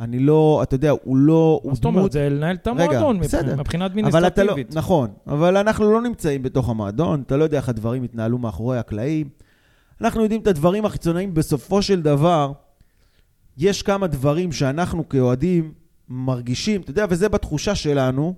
[0.00, 1.60] אני לא, אתה יודע, הוא לא...
[1.64, 2.12] מה זאת אומרת?
[2.12, 3.16] זה לנהל את המועדון.
[3.16, 4.74] מבחינה- לא, אדמיניסטרטיבית.
[4.76, 9.28] נכון, אבל אנחנו לא נמצאים בתוך המועדון, אתה לא יודע איך הדברים יתנהלו מאחורי הקלעים.
[10.00, 12.52] אנחנו יודעים את הדברים החיצוניים, בסופו של דבר,
[13.56, 15.72] יש כמה דברים שאנחנו כאוהדים
[16.08, 18.34] מרגישים, אתה יודע, וזה בתחושה שלנו,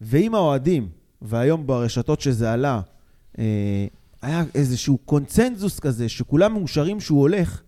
[0.00, 0.88] ואם האוהדים,
[1.22, 2.80] והיום ברשתות שזה עלה,
[3.38, 3.86] אה,
[4.22, 7.62] היה איזשהו קונצנזוס כזה, שכולם מאושרים שהוא הולך,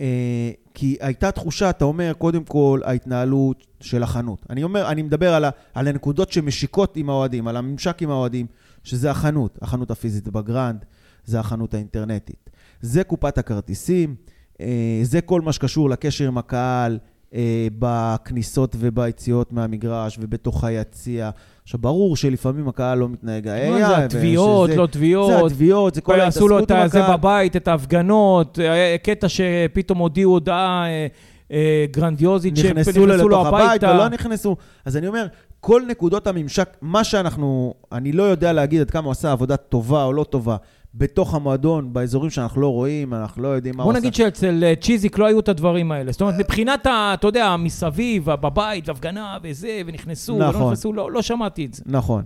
[0.00, 4.46] אה, כי הייתה תחושה, אתה אומר, קודם כל, ההתנהלות של החנות.
[4.50, 8.46] אני אומר, אני מדבר על, ה, על הנקודות שמשיקות עם האוהדים, על הממשק עם האוהדים,
[8.84, 10.84] שזה החנות, החנות הפיזית בגרנד,
[11.26, 12.50] זה החנות האינטרנטית.
[12.80, 14.14] זה קופת הכרטיסים,
[14.60, 16.98] אה, זה כל מה שקשור לקשר עם הקהל
[17.34, 21.30] אה, בכניסות וביציאות מהמגרש ובתוך היציע.
[21.62, 23.46] עכשיו, ברור שלפעמים הקהל לא מתנהג...
[23.46, 25.50] מה היה, זה התביעות, לא זה תביעות?
[25.50, 27.16] התביעות, זה כל עשו לו ההתעסקות את עם זה הקהל.
[27.16, 31.06] בבית, את ההפגנות, היה קטע שפתאום הודיעו הודעה אה,
[31.52, 33.90] אה, גרנדיוזית, נכנסו לו שנכנסו הבית הביתה.
[33.94, 34.56] ולא נכנסו.
[34.84, 35.26] אז אני אומר,
[35.60, 40.04] כל נקודות הממשק, מה שאנחנו, אני לא יודע להגיד עד כמה הוא עשה עבודה טובה
[40.04, 40.56] או לא טובה
[40.98, 44.00] בתוך המועדון, באזורים שאנחנו לא רואים, אנחנו לא יודעים מה הוא בוא עשה.
[44.00, 46.12] נגיד שאצל אה, צ'יזיק לא היו את הדברים האלה.
[46.12, 50.56] זאת אומרת, מבחינת, ה- אתה יודע, מסביב, בבית, הפגנה וזה, ונכנסו, נכון.
[50.56, 51.82] ולא נכנסו, לא לא שמעתי את זה.
[51.86, 52.24] נכון.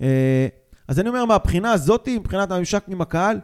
[0.00, 0.46] אה,
[0.88, 3.38] אז אני אומר, מהבחינה הזאת, מבחינת הממשק עם הקהל,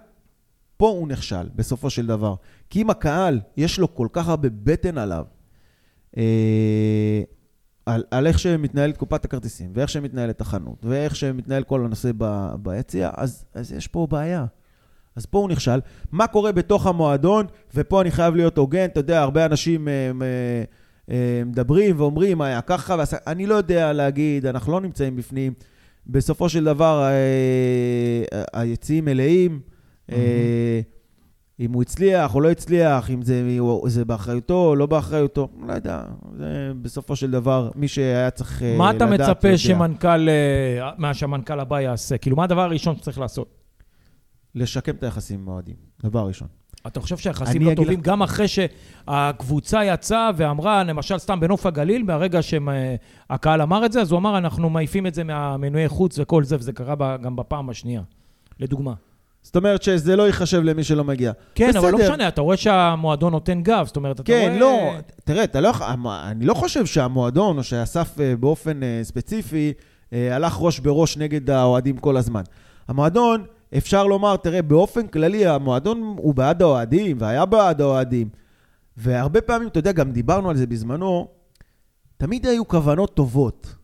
[0.77, 2.35] פה הוא נכשל, בסופו של דבר.
[2.71, 5.25] כי אם הקהל, יש לו כל כך הרבה בטן עליו,
[6.17, 7.23] אה,
[7.87, 12.11] על, על איך שמתנהלת קופת הכרטיסים, ואיך שמתנהלת החנות, ואיך שמתנהל כל הנושא
[12.63, 14.45] ביציע, אז, אז יש פה בעיה.
[15.17, 15.81] אז פה הוא נכשל.
[16.13, 19.93] מה קורה בתוך המועדון, ופה אני חייב להיות הוגן, אתה יודע, הרבה אנשים אה,
[20.23, 20.65] אה,
[21.11, 23.17] אה, מדברים ואומרים, מה היה ככה, ועשה...
[23.27, 25.53] אני לא יודע להגיד, אנחנו לא נמצאים בפנים.
[26.07, 27.09] בסופו של דבר,
[28.53, 29.61] היציעים מלאים.
[31.61, 36.03] אם הוא הצליח או לא הצליח, אם זה, זה באחריותו או לא באחריותו, לא יודע.
[36.39, 39.59] זה בסופו של דבר, מי שהיה צריך אה, מה אתה לדעת, מצפה.
[39.59, 40.29] שמנכ"ל,
[40.99, 42.19] מה שהמנכ"ל הבא יעשה?
[42.19, 43.66] כאילו, מה הדבר הראשון שצריך לעשות?
[44.57, 46.49] לשקם את היחסים עם האוהדים, דבר ראשון.
[46.87, 52.41] אתה חושב שהיחסים לא טובים גם אחרי שהקבוצה יצאה ואמרה, למשל סתם בנוף הגליל, מהרגע
[52.43, 56.57] שהקהל אמר את זה, אז הוא אמר, אנחנו מעיפים את זה מהמנועי חוץ וכל זה,
[56.57, 58.03] וזה קרה גם בפעם השנייה,
[58.61, 58.93] לדוגמה.
[59.43, 61.33] זאת אומרת שזה לא ייחשב למי שלא מגיע.
[61.55, 62.13] כן, אבל לא בסדר.
[62.13, 64.45] משנה, אתה רואה שהמועדון נותן גב, זאת אומרת, אתה רואה...
[64.45, 64.93] כן, לא,
[65.25, 65.73] תראה, אתה לא,
[66.31, 69.73] אני לא חושב שהמועדון, או שאסף אה, באופן אה, ספציפי,
[70.13, 72.43] אה, הלך ראש בראש נגד האוהדים כל הזמן.
[72.89, 73.45] המועדון,
[73.77, 78.29] אפשר לומר, תראה, באופן כללי, המועדון הוא בעד האוהדים, והיה בעד האוהדים.
[78.97, 81.29] והרבה פעמים, אתה יודע, גם דיברנו על זה בזמנו,
[82.17, 83.75] תמיד היו כוונות טובות.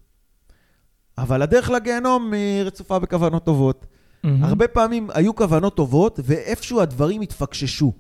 [1.19, 3.87] אבל הדרך לגיהנום היא רצופה בכוונות טובות.
[4.25, 4.45] מהמם.
[4.45, 7.93] הרבה פעמים היו כוונות טובות, ואיפשהו הדברים התפקששו.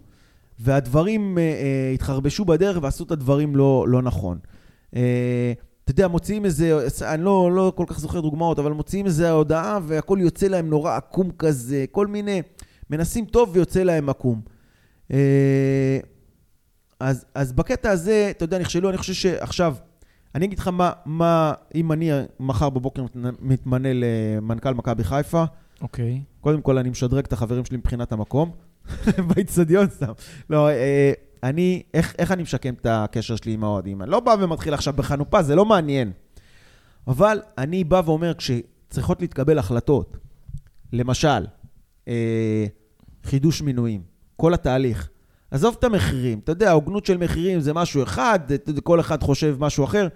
[0.59, 4.39] והדברים אה, אה, התחרבשו בדרך ועשו את הדברים לא, לא נכון.
[4.97, 5.53] אה,
[5.85, 9.79] אתה יודע, מוציאים איזה, אני לא, לא כל כך זוכר דוגמאות, אבל מוציאים איזה הודעה
[9.83, 12.43] והכל יוצא להם נורא עקום כזה, כל מיני,
[12.91, 14.41] מנסים טוב ויוצא להם עקום.
[15.13, 15.99] אה,
[17.01, 19.75] אז, אז בקטע הזה, אתה יודע, נכשלו, אני חושב שעכשיו,
[20.35, 22.11] אני אגיד לך מה, מה אם אני
[22.41, 25.45] מחר בבוקר מת- מתמנה למנכ"ל מכבי חיפה,
[25.81, 26.21] אוקיי.
[26.41, 28.51] קודם כל, אני משדרג את החברים שלי מבחינת המקום.
[29.29, 30.13] באיצטדיון סתם.
[30.51, 31.13] לא, אה,
[31.43, 34.03] אני, איך, איך אני משקם את הקשר שלי עם האוהדים?
[34.03, 36.13] אני לא בא ומתחיל עכשיו בחנופה, זה לא מעניין.
[37.07, 40.17] אבל אני בא ואומר, כשצריכות להתקבל החלטות,
[40.93, 41.47] למשל,
[42.09, 42.67] אה,
[43.25, 44.03] חידוש מינויים,
[44.37, 45.09] כל התהליך,
[45.51, 48.41] עזוב את המחירים, אתה יודע, הוגנות של מחירים זה משהו אחד,
[48.83, 50.09] כל אחד חושב משהו אחר.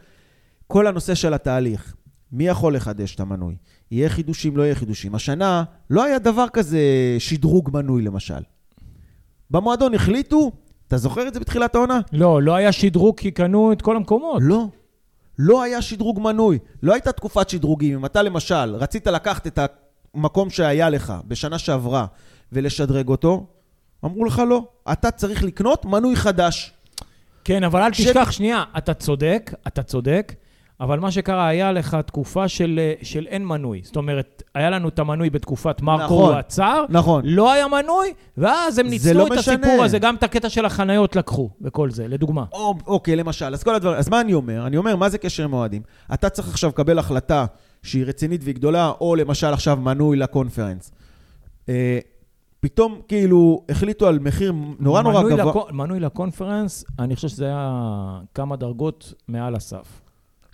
[0.66, 1.94] כל הנושא של התהליך,
[2.32, 3.56] מי יכול לחדש את המנוי?
[3.90, 5.14] יהיה חידושים, לא יהיה חידושים.
[5.14, 6.80] השנה לא היה דבר כזה
[7.18, 8.42] שדרוג מנוי, למשל.
[9.50, 10.52] במועדון החליטו,
[10.88, 12.00] אתה זוכר את זה בתחילת העונה?
[12.12, 14.42] לא, לא היה שדרוג כי קנו את כל המקומות.
[14.44, 14.64] לא.
[15.38, 16.58] לא היה שדרוג מנוי.
[16.82, 17.94] לא הייתה תקופת שדרוגים.
[17.98, 19.58] אם אתה למשל רצית לקחת את
[20.14, 22.06] המקום שהיה לך בשנה שעברה
[22.52, 23.46] ולשדרג אותו,
[24.04, 24.64] אמרו לך לא.
[24.92, 26.72] אתה צריך לקנות מנוי חדש.
[27.44, 30.34] כן, אבל אל ש- תשכח, שנייה, אתה צודק, אתה צודק,
[30.80, 33.80] אבל מה שקרה, היה לך תקופה של, אה, של אין מנוי.
[33.84, 37.22] זאת אומרת, היה לנו את המנוי בתקופת מרקו נכון, הוא עצר, נכון.
[37.24, 39.54] לא היה מנוי, ואז הם ניצלו לא את משנה.
[39.54, 42.44] הסיפור הזה, גם את הקטע של החניות לקחו, וכל זה, לדוגמה.
[42.52, 44.66] או, אוקיי, למשל, אז כל הדברים, אז מה אני אומר?
[44.66, 45.82] אני אומר, מה זה קשר עם אוהדים?
[46.14, 47.46] אתה צריך עכשיו לקבל החלטה
[47.82, 50.92] שהיא רצינית והיא גדולה, או למשל עכשיו מנוי לקונפרנס.
[51.68, 51.98] אה,
[52.60, 55.44] פתאום כאילו החליטו על מחיר נורא נורא גבוה.
[55.52, 57.70] לקו- מנוי לקונפרנס, אני חושב שזה היה
[58.34, 60.00] כמה דרגות מעל הסף.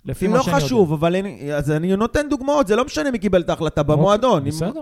[0.05, 0.65] לפי מה לא שאני יודע.
[0.65, 4.41] חשוב, אבל אין, אז אני נותן דוגמאות, זה לא משנה מי קיבל את ההחלטה במועדון.
[4.43, 4.81] אם- בסדר,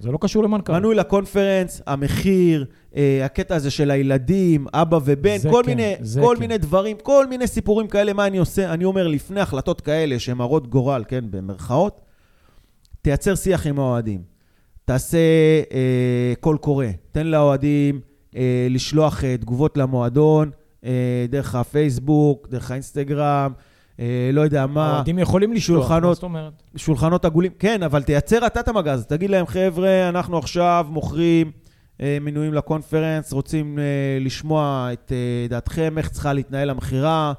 [0.00, 0.72] זה לא קשור למנכ"ל.
[0.72, 2.64] מנוי לקונפרנס, המחיר,
[2.96, 6.40] אה, הקטע הזה של הילדים, אבא ובן, כל כן, מיני, כל כן.
[6.40, 8.72] מיני דברים, כל מיני סיפורים כאלה, מה אני עושה?
[8.74, 12.00] אני אומר, לפני החלטות כאלה שהן הרות גורל, כן, במרכאות,
[13.02, 14.22] תייצר שיח עם האוהדים.
[14.84, 15.18] תעשה
[15.72, 16.86] אה, קול קורא.
[17.12, 18.00] תן לאוהדים
[18.36, 20.50] אה, לשלוח אה, תגובות למועדון,
[20.84, 20.90] אה,
[21.28, 23.52] דרך הפייסבוק, דרך האינסטגרם,
[24.32, 24.90] לא יודע מה.
[24.92, 26.14] האוהדים יכולים לשלוח, מה.
[26.14, 26.52] זאת אומרת?
[26.76, 27.52] שולחנות עגולים.
[27.58, 29.04] כן, אבל תייצר אתה את המגע הזה.
[29.04, 31.50] תגיד להם, חבר'ה, אנחנו עכשיו מוכרים
[32.00, 33.84] אה, מנויים לקונפרנס, רוצים אה,
[34.20, 37.32] לשמוע את אה, דעתכם, איך צריכה להתנהל המכירה,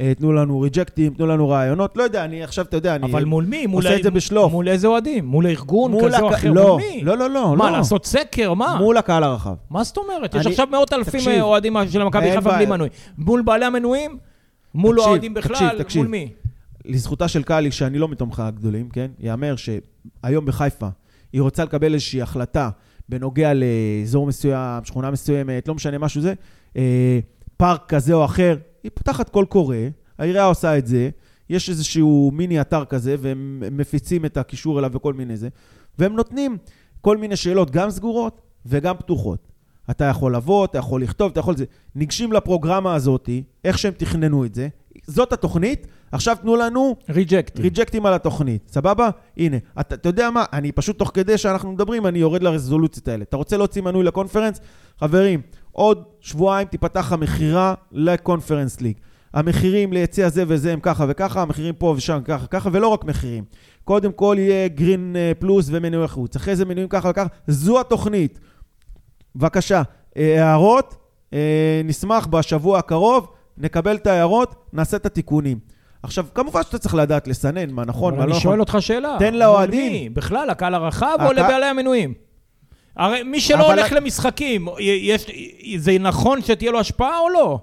[0.00, 1.96] אה, תנו לנו ריג'קטים, תנו לנו רעיונות.
[1.96, 3.10] לא יודע, אני עכשיו, אתה יודע, אני...
[3.12, 3.66] אבל מול מי?
[3.66, 4.52] מול עושה ה- את זה בשלוף.
[4.52, 5.26] מול איזה אוהדים?
[5.26, 6.52] מול הארגון מול כזה או הק- אחר?
[6.52, 7.00] לא, מול מי?
[7.04, 7.76] לא, לא, לא, מה, לא.
[7.76, 8.54] לעשות סקר?
[8.54, 8.76] מה?
[8.78, 9.54] מול הקהל הרחב.
[9.70, 10.34] מה זאת אומרת?
[10.34, 11.20] יש אני- עכשיו מאות אלפים.
[11.28, 12.66] אה, אוהדים של מכבי אין חיפה בלי.
[12.66, 12.88] מנוי.
[13.18, 14.18] מול בעלי המנויים?
[14.74, 15.78] מול תקשיב, האוהדים תקשיב, בכלל?
[15.78, 16.02] תקשיב.
[16.02, 16.32] מול מי?
[16.84, 19.10] לזכותה של קאלי, שאני לא מתומכי הגדולים, כן?
[19.18, 20.88] יאמר שהיום בחיפה
[21.32, 22.70] היא רוצה לקבל איזושהי החלטה
[23.08, 26.34] בנוגע לאזור מסוים, שכונה מסוימת, לא משנה משהו זה,
[26.76, 27.18] אה,
[27.56, 29.76] פארק כזה או אחר, היא פותחת קול קורא,
[30.18, 31.10] העירייה עושה את זה,
[31.50, 35.48] יש איזשהו מיני אתר כזה, והם מפיצים את הקישור אליו וכל מיני זה,
[35.98, 36.56] והם נותנים
[37.00, 39.48] כל מיני שאלות, גם סגורות וגם פתוחות.
[39.90, 41.64] אתה יכול לבוא, אתה יכול לכתוב, אתה יכול זה.
[41.94, 43.30] ניגשים לפרוגרמה הזאת,
[43.64, 44.68] איך שהם תכננו את זה,
[45.06, 47.60] זאת התוכנית, עכשיו תנו לנו ריג'קט.
[47.60, 49.10] ריג'קטים על התוכנית, סבבה?
[49.36, 53.22] הנה, אתה, אתה יודע מה, אני פשוט תוך כדי שאנחנו מדברים, אני יורד לרזולוציות האלה.
[53.22, 54.60] אתה רוצה להוציא מנוי לקונפרנס?
[55.00, 55.40] חברים,
[55.72, 58.96] עוד שבועיים תיפתח המכירה לקונפרנס ליג.
[59.34, 63.44] המחירים ליציע זה וזה הם ככה וככה, המחירים פה ושם ככה וככה, ולא רק מחירים.
[63.84, 68.38] קודם כל יהיה גרין אה, פלוס ומנוי חוץ, אחרי זה מנויים ככה וככה, זו התוכנית.
[69.38, 69.82] בבקשה,
[70.16, 70.94] אה, הערות,
[71.32, 71.38] אה,
[71.84, 73.26] נשמח בשבוע הקרוב,
[73.58, 75.58] נקבל את ההערות, נעשה את התיקונים.
[76.02, 78.42] עכשיו, כמובן שאתה צריך לדעת לסנן מה נכון, מה לא אני נכון.
[78.42, 79.16] שואל אותך שאלה.
[79.18, 80.14] תן לאוהדים.
[80.14, 82.14] בכלל, הקהל הרחב או הקה- לבעלי המנויים?
[82.96, 85.26] הרי מי שלא הולך למשחקים, יש,
[85.76, 87.58] זה נכון שתהיה לו השפעה או לא?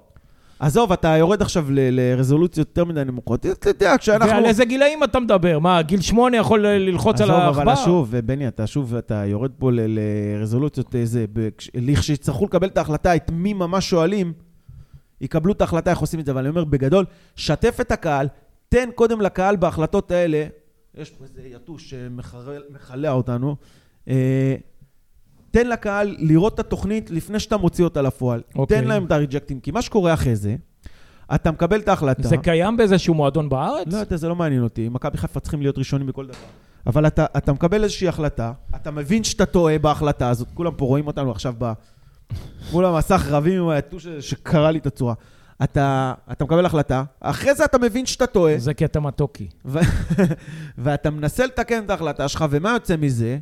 [0.60, 3.46] עזוב, אתה יורד עכשיו לרזולוציות יותר מדי נמוכות.
[3.46, 4.32] אתה יודע, כשאנחנו...
[4.32, 5.58] ועל איזה גילאים אתה מדבר?
[5.58, 7.62] מה, גיל שמונה יכול ללחוץ על עזוב, העכבר?
[7.62, 11.24] אבל שוב, בני, אתה שוב, אתה יורד פה לרזולוציות איזה...
[11.32, 14.32] בכש- לכשיצטרכו לקבל את ההחלטה, את מי ממש שואלים,
[15.20, 16.32] יקבלו את ההחלטה איך עושים את זה.
[16.32, 17.04] אבל אני אומר, בגדול,
[17.36, 18.28] שתף את הקהל,
[18.68, 20.46] תן קודם לקהל בהחלטות האלה,
[20.94, 23.56] יש פה איזה יתוש שמכלע אותנו,
[24.08, 24.54] אה,
[25.56, 28.42] תן לקהל לראות את התוכנית לפני שאתה מוציא אותה לפועל.
[28.54, 28.80] אוקיי.
[28.80, 30.56] תן להם את הריג'קטים, כי מה שקורה אחרי זה,
[31.34, 32.28] אתה מקבל את ההחלטה.
[32.28, 33.86] זה קיים באיזשהו מועדון בארץ?
[33.92, 34.88] לא יודע, זה לא מעניין אותי.
[34.88, 36.36] מכבי חיפה צריכים להיות ראשונים בכל דבר.
[36.86, 41.06] אבל אתה, אתה מקבל איזושהי החלטה, אתה מבין שאתה טועה בהחלטה הזאת, כולם פה רואים
[41.06, 41.72] אותנו עכשיו ב...
[42.72, 45.14] מול המסך רבים עם היתוש הזה שקרע לי את הצורה.
[45.64, 49.48] אתה, אתה מקבל החלטה, אחרי זה אתה מבין שאתה טועה, זה קטע מתוקי.
[49.64, 49.78] ו...
[50.78, 53.38] ואתה מנסה לתקן את ההחלטה שלך, ומה יוצא מזה?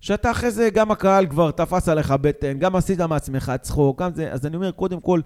[0.00, 4.32] שאתה אחרי זה, גם הקהל כבר תפס עליך בטן, גם עשית מעצמך צחוק, גם זה.
[4.32, 5.20] אז אני אומר, קודם כל,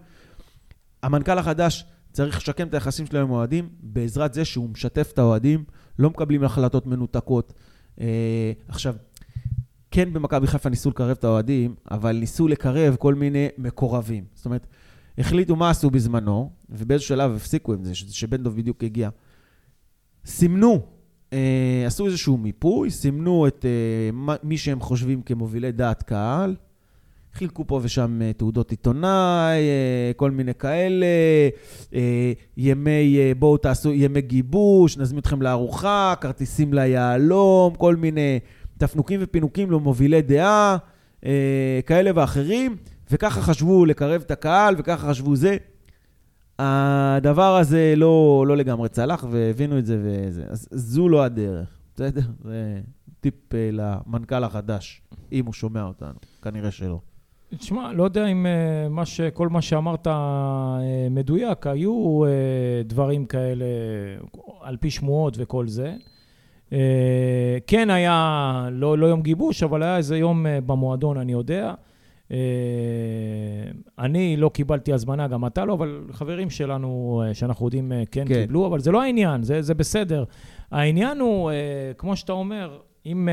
[1.03, 5.65] המנכ"ל החדש צריך לשקם את היחסים שלו עם האוהדים, בעזרת זה שהוא משתף את האוהדים,
[5.99, 7.53] לא מקבלים החלטות מנותקות.
[8.01, 8.95] אה, עכשיו,
[9.91, 14.25] כן במכבי חיפה ניסו לקרב את האוהדים, אבל ניסו לקרב כל מיני מקורבים.
[14.35, 14.67] זאת אומרת,
[15.19, 19.09] החליטו מה עשו בזמנו, ובאיזשהו שלב הפסיקו עם זה, שבן דב בדיוק הגיע.
[20.27, 20.87] סימנו,
[21.33, 26.55] אה, עשו איזשהו מיפוי, סימנו את אה, מי שהם חושבים כמובילי דעת קהל,
[27.35, 31.07] חילקו פה ושם אה, תעודות עיתונאי, אה, כל מיני כאלה,
[31.95, 38.39] אה, ימי, אה, בואו תעשו ימי גיבוש, נזמין אתכם לארוחה, כרטיסים ליהלום, כל מיני
[38.79, 40.77] תפנוקים ופינוקים למובילי דעה,
[41.27, 42.77] אה, כאלה ואחרים,
[43.11, 45.57] וככה חשבו לקרב את הקהל, וככה חשבו זה.
[46.63, 50.45] הדבר הזה לא, לא לגמרי צלח, והבינו את זה וזה.
[50.49, 52.21] אז זו לא הדרך, בסדר?
[52.45, 52.81] זה
[53.21, 55.03] טיפ אה, למנכ"ל החדש,
[55.33, 56.19] אם הוא שומע אותנו.
[56.43, 57.01] כנראה שלא.
[57.57, 59.21] תשמע, לא יודע אם אה, מה ש...
[59.21, 60.79] כל מה שאמרת אה,
[61.11, 62.23] מדויק, היו
[62.85, 63.65] דברים כאלה
[64.61, 65.95] על פי שמועות וכל זה.
[67.67, 71.75] כן היה, לא, לא יום גיבוש, אבל היה איזה יום במועדון, אני יודע.
[72.33, 72.37] אה,
[73.99, 78.25] אני לא קיבלתי הזמנה, גם אתה לא, אבל חברים שלנו, אה, שאנחנו יודעים, אה, כן,
[78.29, 78.35] כן.
[78.35, 80.25] קיבלו, אבל זה לא העניין, זה, זה בסדר.
[80.71, 81.51] העניין הוא,
[81.99, 83.29] כמו שאתה אומר, אם...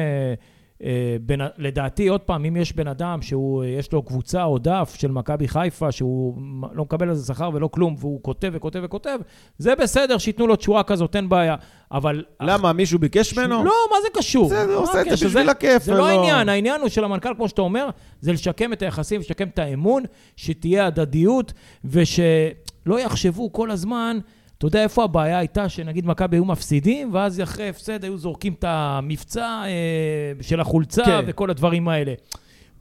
[1.21, 5.47] בין, לדעתי, עוד פעם, אם יש בן אדם שיש לו קבוצה או דף של מכבי
[5.47, 6.37] חיפה, שהוא
[6.73, 9.19] לא מקבל על זה שכר ולא כלום, והוא כותב וכותב וכותב,
[9.57, 11.55] זה בסדר, שייתנו לו תשורה כזאת, אין בעיה.
[11.91, 12.23] אבל...
[12.41, 13.63] למה, מישהו ביקש ממנו?
[13.63, 14.53] לא, מה זה קשור?
[14.67, 15.27] מה עושה את זה?
[15.27, 17.89] בשביל הכיף, זה לא העניין, העניין הוא של המנכ"ל, כמו שאתה אומר,
[18.21, 20.03] זה לשקם את היחסים, לשקם את האמון,
[20.35, 21.53] שתהיה הדדיות,
[21.85, 24.19] ושלא יחשבו כל הזמן,
[24.57, 28.63] אתה יודע איפה הבעיה הייתה, שנגיד מכבי היו מפסידים, ואז אחרי הפסד היו זורקים את
[28.67, 31.23] המבצע אה, של החולצה כן.
[31.27, 32.13] וכל הדברים האלה.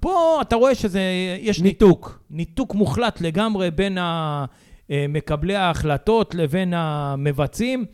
[0.00, 1.00] פה אתה רואה שזה,
[1.40, 3.98] יש ניתוק, ניתוק מוחלט לגמרי בין
[4.88, 7.84] מקבלי ההחלטות לבין המבצעים.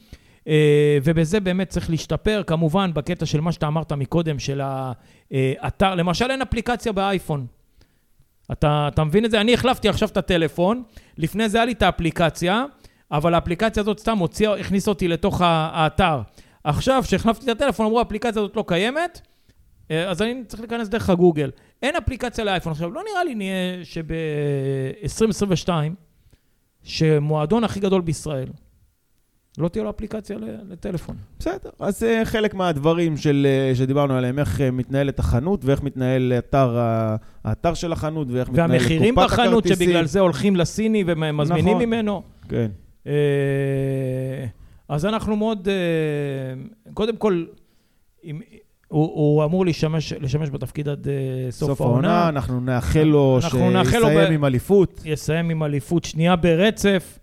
[0.49, 6.31] אה, ובזה באמת צריך להשתפר, כמובן, בקטע של מה שאתה אמרת מקודם, של האתר, למשל
[6.31, 7.47] אין אפליקציה באייפון.
[8.53, 9.41] אתה, אתה מבין את זה?
[9.41, 10.83] אני החלפתי עכשיו את הטלפון,
[11.19, 12.65] לפני זה היה לי את האפליקציה,
[13.13, 16.21] אבל האפליקציה הזאת סתם הוציאה, הכניסה אותי לתוך האתר.
[16.65, 19.21] עכשיו, כשהחלפתי את הטלפון, אמרו, האפליקציה הזאת לא קיימת,
[19.91, 21.51] אה, אז אני צריך להיכנס דרך הגוגל.
[21.83, 22.73] אין אפליקציה לאייפון.
[22.73, 25.69] עכשיו, לא נראה לי נהיה שב-2022,
[26.83, 28.49] שמועדון הכי גדול בישראל,
[29.59, 30.39] לא תהיה לו אפליקציה
[30.69, 31.17] לטלפון.
[31.39, 31.71] בסדר.
[31.81, 36.79] אז זה חלק מהדברים של, אה, שדיברנו עליהם, איך אה, מתנהלת החנות ואיך מתנהל אתר,
[37.45, 39.87] האתר של החנות ואיך מתנהלת קופת והמחירים בחנות, הכרטיסים.
[39.87, 41.83] שבגלל זה הולכים לסיני ומזמינים נכון.
[41.83, 42.23] ממנו.
[42.49, 42.71] כן.
[43.07, 43.13] אה,
[44.89, 45.75] אז אנחנו מאוד, אה,
[46.95, 47.45] קודם כל,
[48.25, 48.41] אם,
[48.89, 51.13] הוא, הוא אמור לשמש, לשמש בתפקיד עד אה,
[51.51, 52.23] סוף, סוף העונה,
[53.03, 55.01] לו אנחנו נאחל לו שיסיים ב- עם אליפות.
[55.05, 57.19] יסיים עם אליפות שנייה ברצף.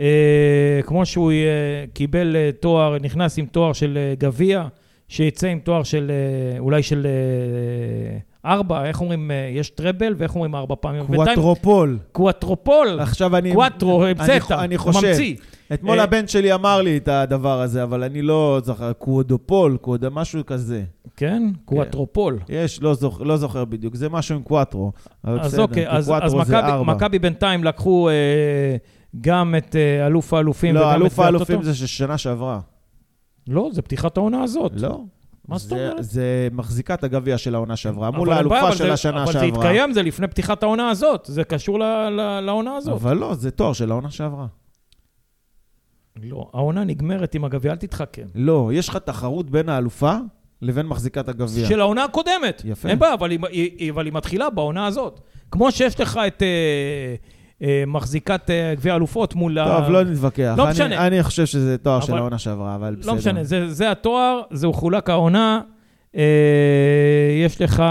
[0.00, 1.36] אה, כמו שהוא אה,
[1.94, 4.66] קיבל אה, תואר, נכנס עם תואר של אה, גביע,
[5.08, 10.34] שיצא עם תואר של, אה, אולי של אה, ארבע, איך אומרים, אה, יש treble ואיך
[10.34, 11.06] אומרים ארבע פעמים?
[11.06, 11.98] קוואטרופול.
[12.12, 13.52] קוואטרופול, עכשיו אני...
[13.52, 15.06] קוואטרו, אני- המצאת, אני הוא חושב.
[15.08, 15.36] ממציא.
[15.74, 20.08] אתמול אה, הבן שלי אמר לי את הדבר הזה, אבל אני לא זוכר, קוודופול, קווד...
[20.08, 20.82] משהו כזה.
[21.16, 21.42] כן?
[21.64, 22.38] קוואטרופול.
[22.48, 24.92] יש, לא זוכר, לא זוכר בדיוק, זה משהו עם קוואטרו.
[25.24, 26.12] אבל אז אוקיי, אז,
[26.86, 28.76] מכבי, בינתיים לקחו אה,
[29.20, 31.62] גם את אה, אלוף האלופים לא, וגם את אלוף האלופים?
[31.62, 32.60] זה של שנה שעברה.
[33.48, 34.72] לא, זה פתיחת העונה הזאת.
[34.76, 35.00] לא.
[35.48, 35.96] מה זאת אומרת?
[36.04, 39.48] זה מחזיקת הגביע של העונה שעברה, מול האלופה של השנה אבל זה שעברה.
[39.48, 41.24] התקיים, זה לפני פתיחת העונה הזאת.
[41.28, 41.78] זה קשור
[42.42, 42.94] לעונה הזאת.
[42.94, 44.46] אבל לא, זה תואר של העונה שעברה.
[46.22, 48.26] לא, העונה נגמרת עם הגביע, אל תתחכם.
[48.34, 50.16] לא, יש לך תחרות בין האלופה
[50.62, 51.68] לבין מחזיקת הגביע.
[51.68, 52.62] של העונה הקודמת.
[52.64, 52.88] יפה.
[52.88, 55.20] אין בעיה, אבל היא, מתחילה בעונה הזאת.
[55.50, 57.14] כמו שיש לך את אה,
[57.86, 59.64] מחזיקת אה, גביע אלופות מול ה...
[59.80, 60.54] טוב, לא נתווכח.
[60.58, 61.06] לא אני- משנה.
[61.06, 63.12] אני חושב שזה תואר של אבל- העונה שעברה, אבל בסדר.
[63.12, 65.60] לא משנה, זה, זה התואר, זה חולק העונה.
[66.16, 66.22] אה,
[67.44, 67.82] יש לך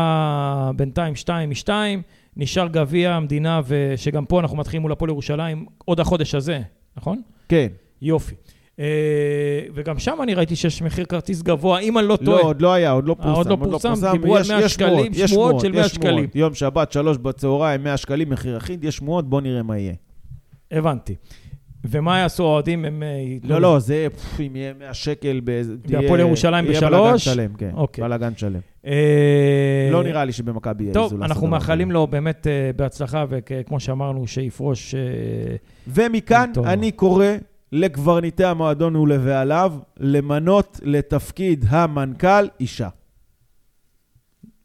[0.76, 2.02] בינתיים שתיים משתיים,
[2.38, 6.60] נשאר גביע המדינה, ושגם פה אנחנו מתחילים מול הפועל ירושלים עוד החודש הזה,
[6.98, 7.22] נכון?
[7.50, 7.68] כן.
[8.02, 8.36] יופי.
[8.80, 8.86] אה,
[9.74, 12.42] וגם שם אני ראיתי שיש מחיר כרטיס גבוה, אם אני לא לא, טועה.
[12.42, 13.50] עוד לא היה, עוד לא אה, עוד פורסם.
[13.50, 14.12] לא פורסם?
[14.12, 16.14] דיברו על יש- 100 יש שקלים, שמועות, של 100 יש שמועות.
[16.14, 16.30] שקלים.
[16.36, 19.94] יום שבת, שלוש בצהריים, 100 שקלים, מחיר אחיד, יש שמועות, בוא נראה מה יהיה.
[20.72, 21.16] הבנתי.
[21.86, 22.86] ומה יעשו האוהדים?
[22.86, 23.04] הם...
[23.04, 23.08] אה,
[23.44, 24.08] לא, לא, זה,
[24.40, 25.42] אם יהיה 100 שקל,
[25.88, 26.94] בהפועל ירושלים יהיה בשלוש?
[27.02, 27.72] בלאגן שלם, כן.
[27.74, 28.04] אוקיי.
[28.04, 28.60] בלאגן שלם.
[29.92, 31.48] לא נראה לי שבמכבי לעשות טוב, אנחנו.
[31.48, 34.96] מאחלים לו באמת בהצלחה, וכמו שאמרנו, שיפרוש...
[35.88, 36.52] ומכאן.
[36.66, 37.26] אני קורא
[37.74, 42.90] לקברניטי המועדון ולבעליו למנות לתפקיד המנכ"ל אישה.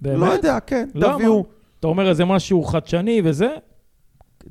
[0.01, 0.19] באמת?
[0.21, 1.15] לא יודע, כן, למה?
[1.15, 1.45] תביאו.
[1.81, 3.49] אתה אומר איזה משהו חדשני וזה?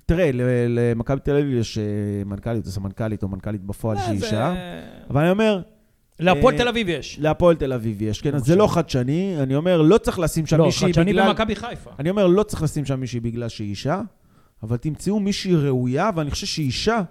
[0.05, 0.29] תראה,
[0.69, 1.83] למכבי תל אביב יש אה,
[2.25, 4.53] מנכ"לית או סמנכ"לית או מנכ"לית בפועל שהיא אה, זה- אישה.
[5.09, 5.61] אבל אני אומר,
[6.19, 7.19] להפועל אה, תל אביב יש.
[7.21, 8.55] להפועל תל אביב יש, כן, אז זה.
[8.55, 9.35] לא חדשני.
[9.39, 11.27] אני אומר, לא צריך לשים שם לא, מישהי חדשני בגלל...
[11.29, 11.89] במכבי חיפה.
[11.99, 14.01] אני אומר, לא צריך לשים שם מישהי בגלל שהיא אישה,
[14.63, 17.01] אבל תמצאו מישהי ראויה, ואני חושב שאישה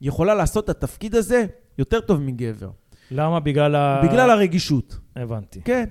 [0.00, 1.46] יכולה לעשות את התפקיד הזה
[1.78, 2.70] יותר טוב מגבר.
[3.10, 3.40] למה?
[3.40, 4.00] בגלל ה...
[4.04, 4.98] בגלל הרגישות.
[5.16, 5.60] הבנתי.
[5.64, 5.84] כן.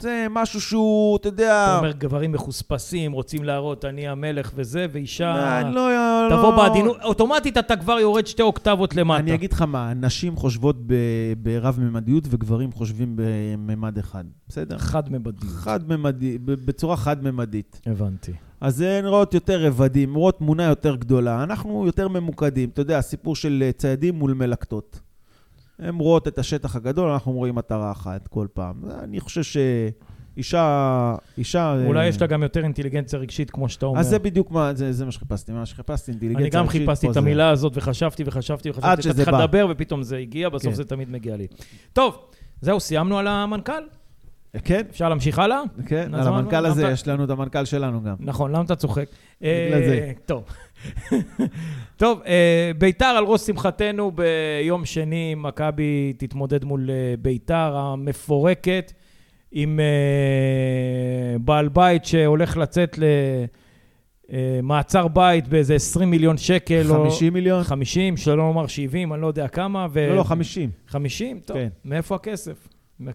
[0.00, 1.64] זה משהו שהוא, אתה יודע...
[1.64, 5.60] אתה אומר גברים מחוספסים, רוצים להראות אני המלך וזה, ואישה...
[5.60, 5.90] אני לא,
[6.30, 6.36] לא.
[6.36, 9.20] תבוא בעדינות, אוטומטית אתה כבר יורד שתי אוקטבות למטה.
[9.20, 10.94] אני אגיד לך מה, נשים חושבות ב-
[11.38, 14.78] ברב-ממדיות וגברים חושבים בממד אחד, בסדר?
[14.78, 15.44] חד-ממדיות.
[15.44, 17.80] חד-ממדי, ב- בצורה חד-ממדית.
[17.86, 18.32] הבנתי.
[18.60, 21.42] אז הן רואות יותר רבדים, רואות תמונה יותר גדולה.
[21.42, 22.68] אנחנו יותר ממוקדים.
[22.68, 25.00] אתה יודע, הסיפור של אה, ציידים מול מלקטות.
[25.78, 28.74] הן רואות את השטח הגדול, אנחנו רואים מטרה אחת כל פעם.
[29.02, 31.14] אני חושב שאישה...
[31.38, 31.74] אישה...
[31.86, 34.00] אולי אה, יש לה גם יותר אינטליגנציה רגשית, כמו שאתה אומר.
[34.00, 35.52] אז זה בדיוק מה, זה, זה מה שחיפשתי.
[35.52, 38.88] מה שחיפשתי, אינטליגנציה אני גם רגשית, חיפשתי את זה- המילה הזאת, וחשבתי וחשבתי וחשבתי.
[38.88, 39.44] עד שזה בא.
[39.44, 40.74] לדבר, ופתאום זה הגיע, בסוף כן.
[40.74, 41.46] זה תמיד מגיע לי.
[41.92, 42.18] טוב,
[42.60, 43.82] זהו, סיימנו על המנכ"ל?
[44.64, 45.62] כן, אפשר להמשיך הלאה?
[45.86, 48.14] כן, על המנכ"ל הזה יש לנו את המנכ"ל שלנו גם.
[48.18, 49.04] נכון, למה אתה צוחק?
[49.40, 50.12] בגלל אה, זה.
[50.26, 50.44] טוב.
[51.96, 58.92] טוב, אה, ביתר על ראש שמחתנו ביום שני, מכבי תתמודד מול אה, ביתר המפורקת,
[59.52, 59.80] עם
[61.40, 62.98] בעל בית שהולך לצאת
[64.28, 66.82] למעצר בית באיזה 20 מיליון שקל.
[66.90, 67.62] או- 50 מיליון?
[67.62, 69.86] 50, שלא לומר 70, אני לא יודע כמה.
[69.92, 70.08] ו...
[70.08, 70.70] לא, לא, 50.
[70.88, 71.40] 50?
[71.40, 71.68] טוב, כן.
[71.84, 72.68] מאיפה הכסף?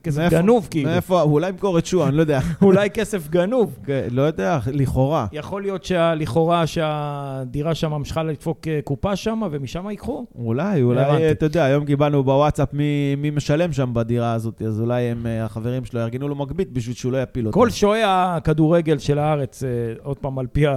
[0.03, 0.89] כסף מאיפה- גנוב, כאילו.
[0.89, 2.39] מאיפה, אולי ימכור את שועה, אני לא יודע.
[2.61, 3.77] אולי כסף גנוב.
[3.85, 5.27] כן, לא יודע, לכאורה.
[5.31, 10.25] יכול להיות שלכאורה שהדירה שם ממשיכה לדפוק אה, קופה שם, ומשם ייקחו?
[10.35, 11.31] אולי, אולי.
[11.31, 15.45] אתה יודע, היום קיבלנו בוואטסאפ מי, מי משלם שם בדירה הזאת, אז אולי הם, אה,
[15.45, 17.59] החברים שלו יארגנו לו מגבית בשביל שהוא לא יפיל אותו.
[17.59, 19.69] כל שועי הכדורגל של הארץ, אה,
[20.03, 20.73] עוד פעם, על פי ה...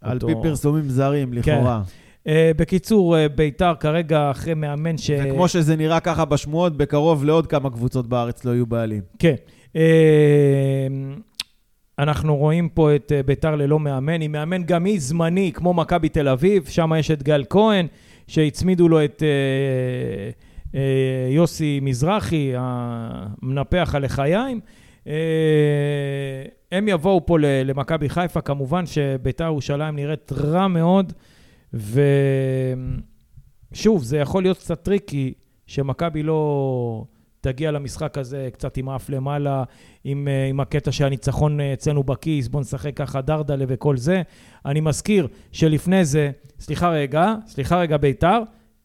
[0.00, 1.82] על אותו- פי פרסומים זרים, לכאורה.
[2.26, 5.10] אה, בקיצור, אה, ביתר כרגע אחרי מאמן ש...
[5.10, 9.02] וכמו שזה נראה ככה בשמועות, בקרוב לעוד כמה קבוצות בארץ לא יהיו בעלים.
[9.18, 9.34] כן.
[9.76, 10.86] אה,
[11.98, 16.28] אנחנו רואים פה את ביתר ללא מאמן, עם מאמן גם היא זמני, כמו מכבי תל
[16.28, 17.86] אביב, שם יש את גל כהן,
[18.26, 20.30] שהצמידו לו את אה,
[20.80, 24.60] אה, יוסי מזרחי, המנפח על לחיים.
[25.06, 25.12] אה,
[26.72, 31.12] הם יבואו פה למכבי חיפה, כמובן שביתר ירושלים נראית רע מאוד,
[33.72, 35.32] ושוב, זה יכול להיות קצת tricky,
[35.66, 37.04] שמכבי לא
[37.42, 39.64] תגיע למשחק הזה קצת עם האף למעלה,
[40.04, 44.22] עם, אה, עם הקטע שהניצחון אה, אצלנו בכיס, בוא נשחק ככה דרדלה וכל זה.
[44.66, 48.42] אני מזכיר שלפני זה, סליחה רגע, סליחה רגע ביתר,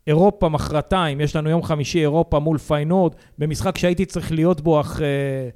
[0.07, 5.01] אירופה מחרתיים, יש לנו יום חמישי אירופה מול פיינורד, במשחק שהייתי צריך להיות בו, אך
[5.01, 5.49] אה,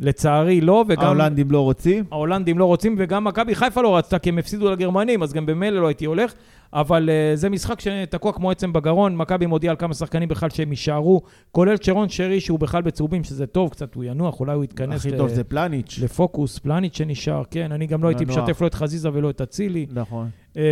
[0.00, 1.04] לצערי לא, וגם...
[1.04, 2.04] ההולנדים לא רוצים?
[2.10, 5.80] ההולנדים לא רוצים, וגם מכבי חיפה לא רצתה, כי הם הפסידו לגרמנים, אז גם במילא
[5.80, 6.34] לא הייתי הולך.
[6.80, 9.16] אבל uh, זה משחק שתקוע כמו עצם בגרון.
[9.16, 11.22] מכבי מודיע על כמה שחקנים בכלל שהם יישארו,
[11.52, 15.10] כולל שרון שרי, שהוא בכלל בצהובים, שזה טוב, קצת הוא ינוח, אולי הוא יתכנס הכי
[15.10, 15.98] ל- טוב זה פלניץ'.
[16.02, 16.58] לפוקוס.
[16.58, 18.38] פלניץ' שנשאר, כן, אני גם לא הייתי מנוח.
[18.38, 19.86] משתף לא את חזיזה ולא את אצילי.
[19.92, 20.28] נכון.
[20.56, 20.62] אה,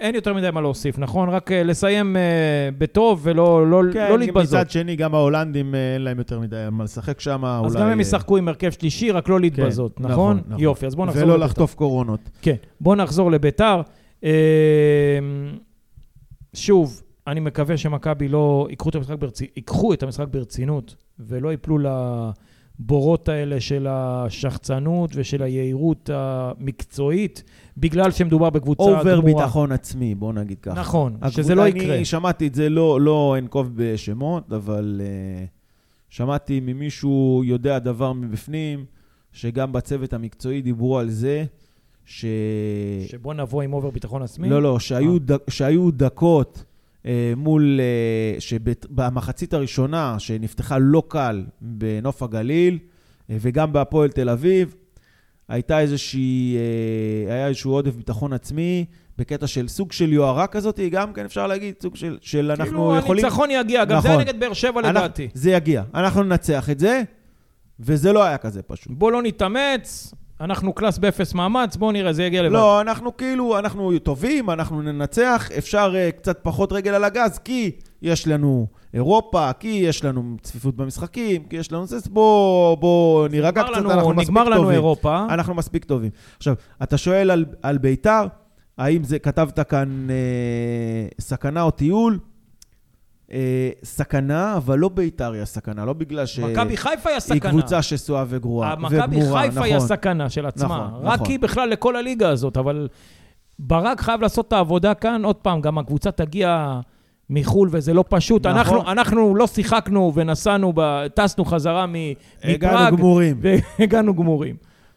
[0.00, 1.28] אין יותר מדי מה להוסיף, נכון?
[1.28, 2.22] רק אה, לסיים אה,
[2.78, 4.58] בטוב ולא לא, כן, לא להתבזות.
[4.60, 7.66] מצד שני, גם ההולנדים אה, אין להם יותר מדי מה לשחק שם, אולי...
[7.66, 10.36] אז גם הם ישחקו עם הרכב שלישי, רק לא להתבזות, כן, נכון?
[10.36, 10.62] נכון, נכון.
[10.64, 11.46] יופי, אז בואו נחזור ולא לבית"ר.
[11.46, 12.20] לחטוף קורונות.
[12.42, 13.80] כן, בואו נחזור לביתר.
[14.24, 15.18] אה,
[16.54, 19.40] שוב, אני מקווה שמכבי לא ייקחו את, המשחק ברצ...
[19.40, 21.78] ייקחו את המשחק ברצינות ולא ייפלו
[22.78, 27.44] לבורות האלה של השחצנות ושל היהירות המקצועית,
[27.76, 29.00] בגלל שמדובר בקבוצה גמורה.
[29.00, 30.80] אובר ביטחון עצמי, בוא נגיד ככה.
[30.80, 31.94] נכון, הקבוצה- שזה לא יקרה.
[31.96, 35.48] אני שמעתי את זה, לא, לא אנקוב בשמות, אבל uh,
[36.08, 38.84] שמעתי ממישהו יודע דבר מבפנים,
[39.32, 41.44] שגם בצוות המקצועי דיברו על זה,
[42.04, 42.24] ש...
[43.06, 44.48] שבוא נבוא עם אובר ביטחון עצמי.
[44.48, 45.18] לא, לא, שהיו, אה.
[45.18, 45.36] ד...
[45.50, 46.64] שהיו דקות
[47.06, 47.80] אה, מול...
[47.80, 52.78] אה, שבמחצית הראשונה, שנפתחה לא קל בנוף הגליל,
[53.30, 54.74] אה, וגם בהפועל תל אביב,
[55.48, 56.56] הייתה איזושהי...
[57.28, 58.84] אה, היה איזשהו עודף ביטחון עצמי,
[59.18, 62.96] בקטע של סוג של יוהרה כזאת, גם כן אפשר להגיד, סוג של, של אנחנו כאילו
[62.96, 63.24] יכולים...
[63.24, 64.10] הניצחון יגיע, גם זה נכון.
[64.10, 65.28] היה נגד באר שבע אנחנו- לדעתי.
[65.34, 65.82] זה יגיע.
[65.94, 67.02] אנחנו ננצח את זה,
[67.80, 68.92] וזה לא היה כזה פשוט.
[68.92, 72.52] בוא לא נתאמץ, אנחנו class באפס מאמץ, בואו נראה, זה יגיע לבד.
[72.52, 77.70] לא, אנחנו כאילו, אנחנו טובים, אנחנו ננצח, אפשר אה, קצת פחות רגל על הגז, כי
[78.02, 83.62] יש לנו אירופה, כי יש לנו צפיפות במשחקים, כי יש לנו זה, אז בוא, נירגע
[83.62, 84.72] קצת, לנו- אנחנו מספיק נגמר לנו טובים.
[84.74, 85.24] אירופה.
[85.28, 86.10] אנחנו מספיק טובים.
[86.36, 88.26] עכשיו, אתה שואל על, על ביתר,
[88.78, 90.14] האם זה, כתבת כאן אה,
[91.20, 92.18] סכנה או טיול?
[93.32, 93.38] אה,
[93.84, 97.50] סכנה, אבל לא ביתר היא הסכנה, לא בגלל שהיא מכבי חיפה היא הסכנה.
[97.50, 98.76] קבוצה שסועה וגרועה.
[98.76, 99.84] מכבי וגמורה, חיפה היא נכון.
[99.86, 100.86] הסכנה של עצמה.
[100.88, 101.26] נכון, רק נכון.
[101.30, 102.88] היא בכלל לכל הליגה הזאת, אבל
[103.58, 105.24] ברק חייב לעשות את העבודה כאן.
[105.24, 106.80] עוד פעם, גם הקבוצה תגיע
[107.30, 108.46] מחו"ל וזה לא פשוט.
[108.46, 108.58] נכון.
[108.58, 111.94] אנחנו, אנחנו לא שיחקנו ונסענו, ב- טסנו חזרה מ-
[112.44, 113.40] הגענו מפראג, גמורים.
[113.78, 114.56] והגענו גמורים.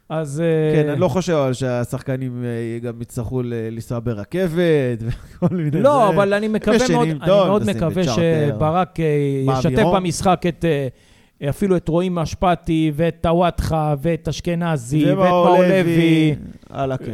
[0.10, 0.42] אז...
[0.42, 5.82] אה, כן, אני לא חושב אבל שהשחקנים אה, גם יצטרכו לנסוע ברכבת וכל מיני...
[5.82, 6.10] לא.
[6.10, 8.04] אבל אני מקווה מאוד, אני מאוד מקווה.
[8.04, 9.06] שברק אה,
[9.60, 9.84] ישתף.
[9.94, 10.88] במשחק את, אה,
[11.50, 16.36] אפילו את רועי משפטי, ואת טוואטחה, ואת אשכנזי, ואת מאור לוי.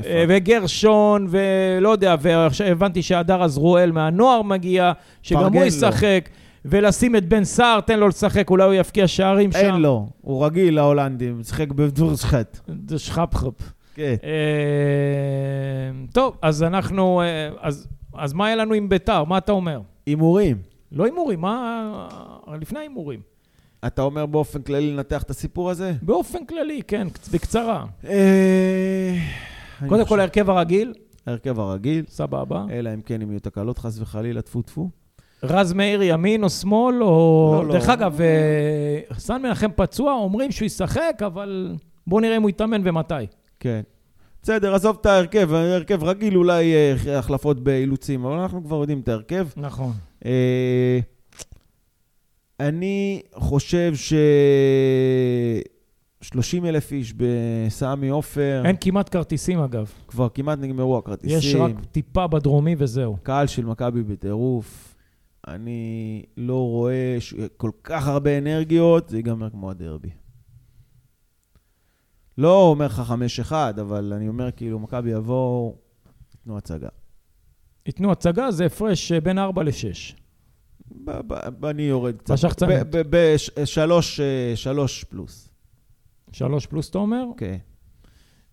[0.05, 6.29] אה, וגרשון, ולא יודע, ועכשיו הבנתי שהדר עזרואל מהנוער מגיע, שגם הוא לו.
[6.65, 9.57] ולשים את בן סער, תן לו לשחק, אולי הוא יבקיע שערים שם.
[9.57, 12.59] אין לו, הוא רגיל להולנדים, משחק בדורשחט.
[12.87, 13.53] זה שחפחפ.
[13.95, 14.15] כן.
[14.23, 17.21] אה, טוב, אז אנחנו...
[17.21, 19.23] אה, אז, אז מה היה לנו עם ביתר?
[19.23, 19.81] מה אתה אומר?
[20.05, 20.57] הימורים.
[20.91, 22.07] לא הימורים, מה...
[22.61, 23.19] לפני ההימורים.
[23.87, 25.93] אתה אומר באופן כללי לנתח את הסיפור הזה?
[26.01, 27.85] באופן כללי, כן, בקצרה.
[28.07, 29.17] אה,
[29.87, 30.93] קודם כל, ההרכב הרגיל,
[31.25, 32.65] ההרכב הרגיל, סבבה.
[32.71, 34.89] אלא אם כן אם יהיו תקלות חס וחלילה, טפו טפו.
[35.43, 37.51] רז מאיר ימין או שמאל, או...
[37.53, 37.73] לא, לא.
[37.73, 41.75] דרך אגב, אה, סן מנחם פצוע, אומרים שהוא ישחק, אבל
[42.07, 43.13] בואו נראה אם הוא יתאמן ומתי.
[43.59, 43.81] כן.
[44.43, 49.07] בסדר, עזוב את ההרכב, ההרכב רגיל אולי אה, החלפות באילוצים, אבל אנחנו כבר יודעים את
[49.07, 49.47] ההרכב.
[49.57, 49.93] נכון.
[50.25, 50.99] אה,
[52.59, 54.13] אני חושב ש...
[56.21, 59.91] 30 אלף איש בסמי עופר, אין כמעט כרטיסים, אגב.
[60.07, 61.37] כבר כמעט נגמרו הכרטיסים.
[61.37, 63.17] יש רק טיפה בדרומי וזהו.
[63.23, 64.88] קהל של מכבי בטירוף.
[65.49, 67.33] אני לא רואה ש...
[67.57, 70.09] כל כך הרבה אנרגיות, זה ייגמר כמו הדרבי.
[72.37, 73.13] לא אומר לך
[73.49, 75.75] 5-1, אבל אני אומר כאילו, מכבי יבואו,
[76.33, 76.89] ייתנו הצגה.
[77.85, 80.15] ייתנו הצגה, זה הפרש אה, בין 4 ל-6.
[81.05, 82.33] ב- ב- אני יורד קצת.
[82.33, 82.71] בשחצנות.
[83.09, 84.19] בשלוש
[84.55, 85.49] שלוש פלוס.
[86.31, 87.23] 3 פלוס, אתה אומר?
[87.37, 87.57] כן.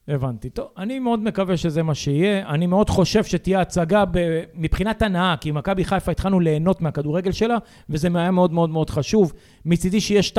[0.09, 0.51] הבנתי.
[0.51, 2.49] טוב, אני מאוד מקווה שזה מה שיהיה.
[2.49, 4.19] אני מאוד חושב שתהיה הצגה ב...
[4.55, 7.57] מבחינת הנאה, כי מכבי חיפה התחלנו ליהנות מהכדורגל שלה,
[7.91, 9.33] וזה היה מאוד מאוד מאוד חשוב.
[9.65, 10.39] מצידי שיהיה 2-0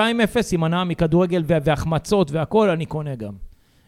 [0.52, 3.34] עם הנאה מכדורגל וה- והחמצות והכול, אני קונה גם.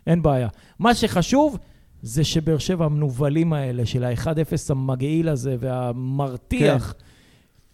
[0.08, 0.48] אין בעיה.
[0.80, 1.58] מה שחשוב
[2.02, 4.28] זה שבאר שבע המנוולים האלה, של ה-1-0
[4.70, 6.94] המגעיל הזה והמרתיח,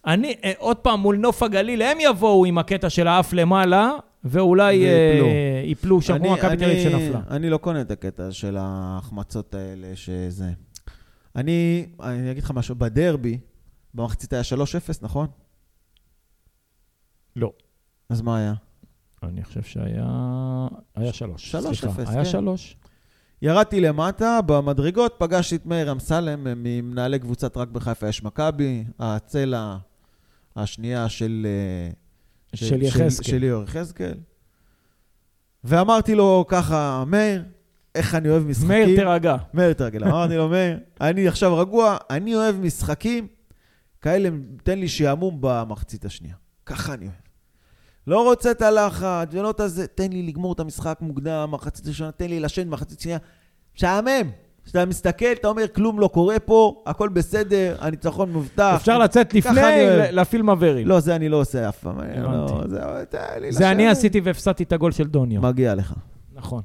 [0.06, 3.92] אני, אה, עוד פעם, מול נוף הגליל, הם יבואו עם הקטע של האף למעלה,
[4.26, 5.26] ואולי ויפלו.
[5.26, 7.22] אה, ייפלו שם כמו מכבי תל אביב שנפלה.
[7.30, 10.52] אני לא קונה את הקטע של ההחמצות האלה, שזה...
[11.36, 13.40] אני, אני אגיד לך משהו, בדרבי,
[13.94, 14.56] במחצית היה 3-0,
[15.02, 15.28] נכון?
[17.36, 17.52] לא.
[18.10, 18.54] אז מה היה?
[19.24, 20.06] אני חושב שהיה...
[20.96, 21.52] היה שלוש.
[21.52, 22.30] שלוש סליחה, אפס, היה כן.
[22.30, 22.78] שלוש.
[23.42, 29.78] ירדתי למטה, במדרגות, פגשתי את מאיר אמסלם, ממנהלי קבוצת רק בחיפה יש מכבי, הצלע
[30.56, 31.48] השנייה של...
[32.56, 33.28] של יחזקאל.
[33.28, 34.18] של ליאור יחזקאל.
[35.64, 37.44] ואמרתי לו ככה, מאיר,
[37.96, 38.68] איך אני אוהב משחקים.
[38.68, 39.36] מאיר, תירגע.
[39.54, 40.04] מאיר תרגל.
[40.08, 43.28] אמרתי לו, מאיר, אני עכשיו רגוע, אני אוהב משחקים
[44.02, 44.30] כאלה,
[44.64, 46.36] תן לי שעמום במחצית השנייה.
[46.66, 47.16] ככה אני אוהב.
[48.08, 52.12] לא רוצה את הלחץ ולא את הזה, תן לי לגמור את המשחק מוקדם, מחצית ראשונה,
[52.12, 53.18] תן לי לשן מחצית שנייה.
[53.76, 54.32] משעמם.
[54.66, 58.74] כשאתה מסתכל, אתה אומר, כלום לא קורה פה, הכל בסדר, הניצחון מובטח.
[58.76, 59.62] אפשר לצאת לפני,
[60.12, 60.88] להפעיל מברים.
[60.88, 61.98] לא, זה אני לא עושה אף פעם.
[62.24, 62.62] לא.
[63.50, 63.88] זה, אני.
[63.88, 65.42] עשיתי והפסדתי את הגול של דוניו.
[65.42, 65.94] מגיע לך.
[66.34, 66.62] נכון.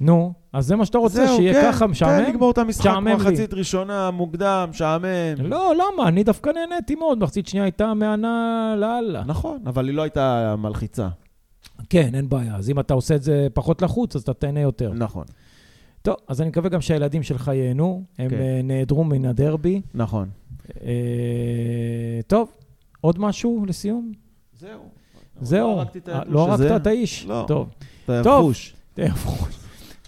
[0.00, 2.24] נו, אז זה מה שאתה רוצה, זהו, שיהיה כן, ככה תן משעמם?
[2.28, 2.90] לגמור את המשחק.
[3.14, 5.04] מחצית ראשונה, מוקדם, משעמם.
[5.38, 6.08] לא, למה?
[6.08, 7.18] אני דווקא נהניתי מאוד.
[7.18, 9.22] מחצית שנייה הייתה מהנה לאללה.
[9.26, 11.08] נכון, אבל היא לא הייתה מלחיצה.
[11.90, 12.56] כן, אין בעיה.
[12.56, 14.92] אז אם אתה עושה את זה פחות לחוץ, אז אתה תהנה יותר.
[14.94, 15.24] נכון,
[16.02, 18.04] טוב, אז אני מקווה גם שהילדים שלך ייהנו.
[18.18, 18.36] הם כן.
[18.36, 19.82] אה, נעדרו מן הדרבי.
[19.94, 20.28] נכון.
[20.84, 22.52] אה, טוב,
[23.00, 24.12] עוד משהו לסיום?
[24.58, 24.80] זהו.
[25.40, 25.76] זהו.
[25.76, 26.52] לא אה, לא.
[26.52, 27.26] הרגת את האיש?
[27.26, 27.44] לא.
[27.48, 27.68] טוב.
[28.04, 28.52] אתה טוב.
[28.98, 29.58] יחוש.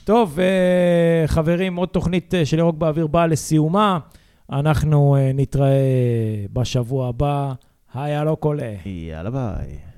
[0.05, 3.99] טוב, אה, חברים, עוד תוכנית של ירוק באוויר באה לסיומה.
[4.53, 5.81] אנחנו אה, נתראה
[6.53, 7.53] בשבוע הבא.
[7.95, 8.75] היה לא קולה.
[8.87, 9.90] יאללה ביי.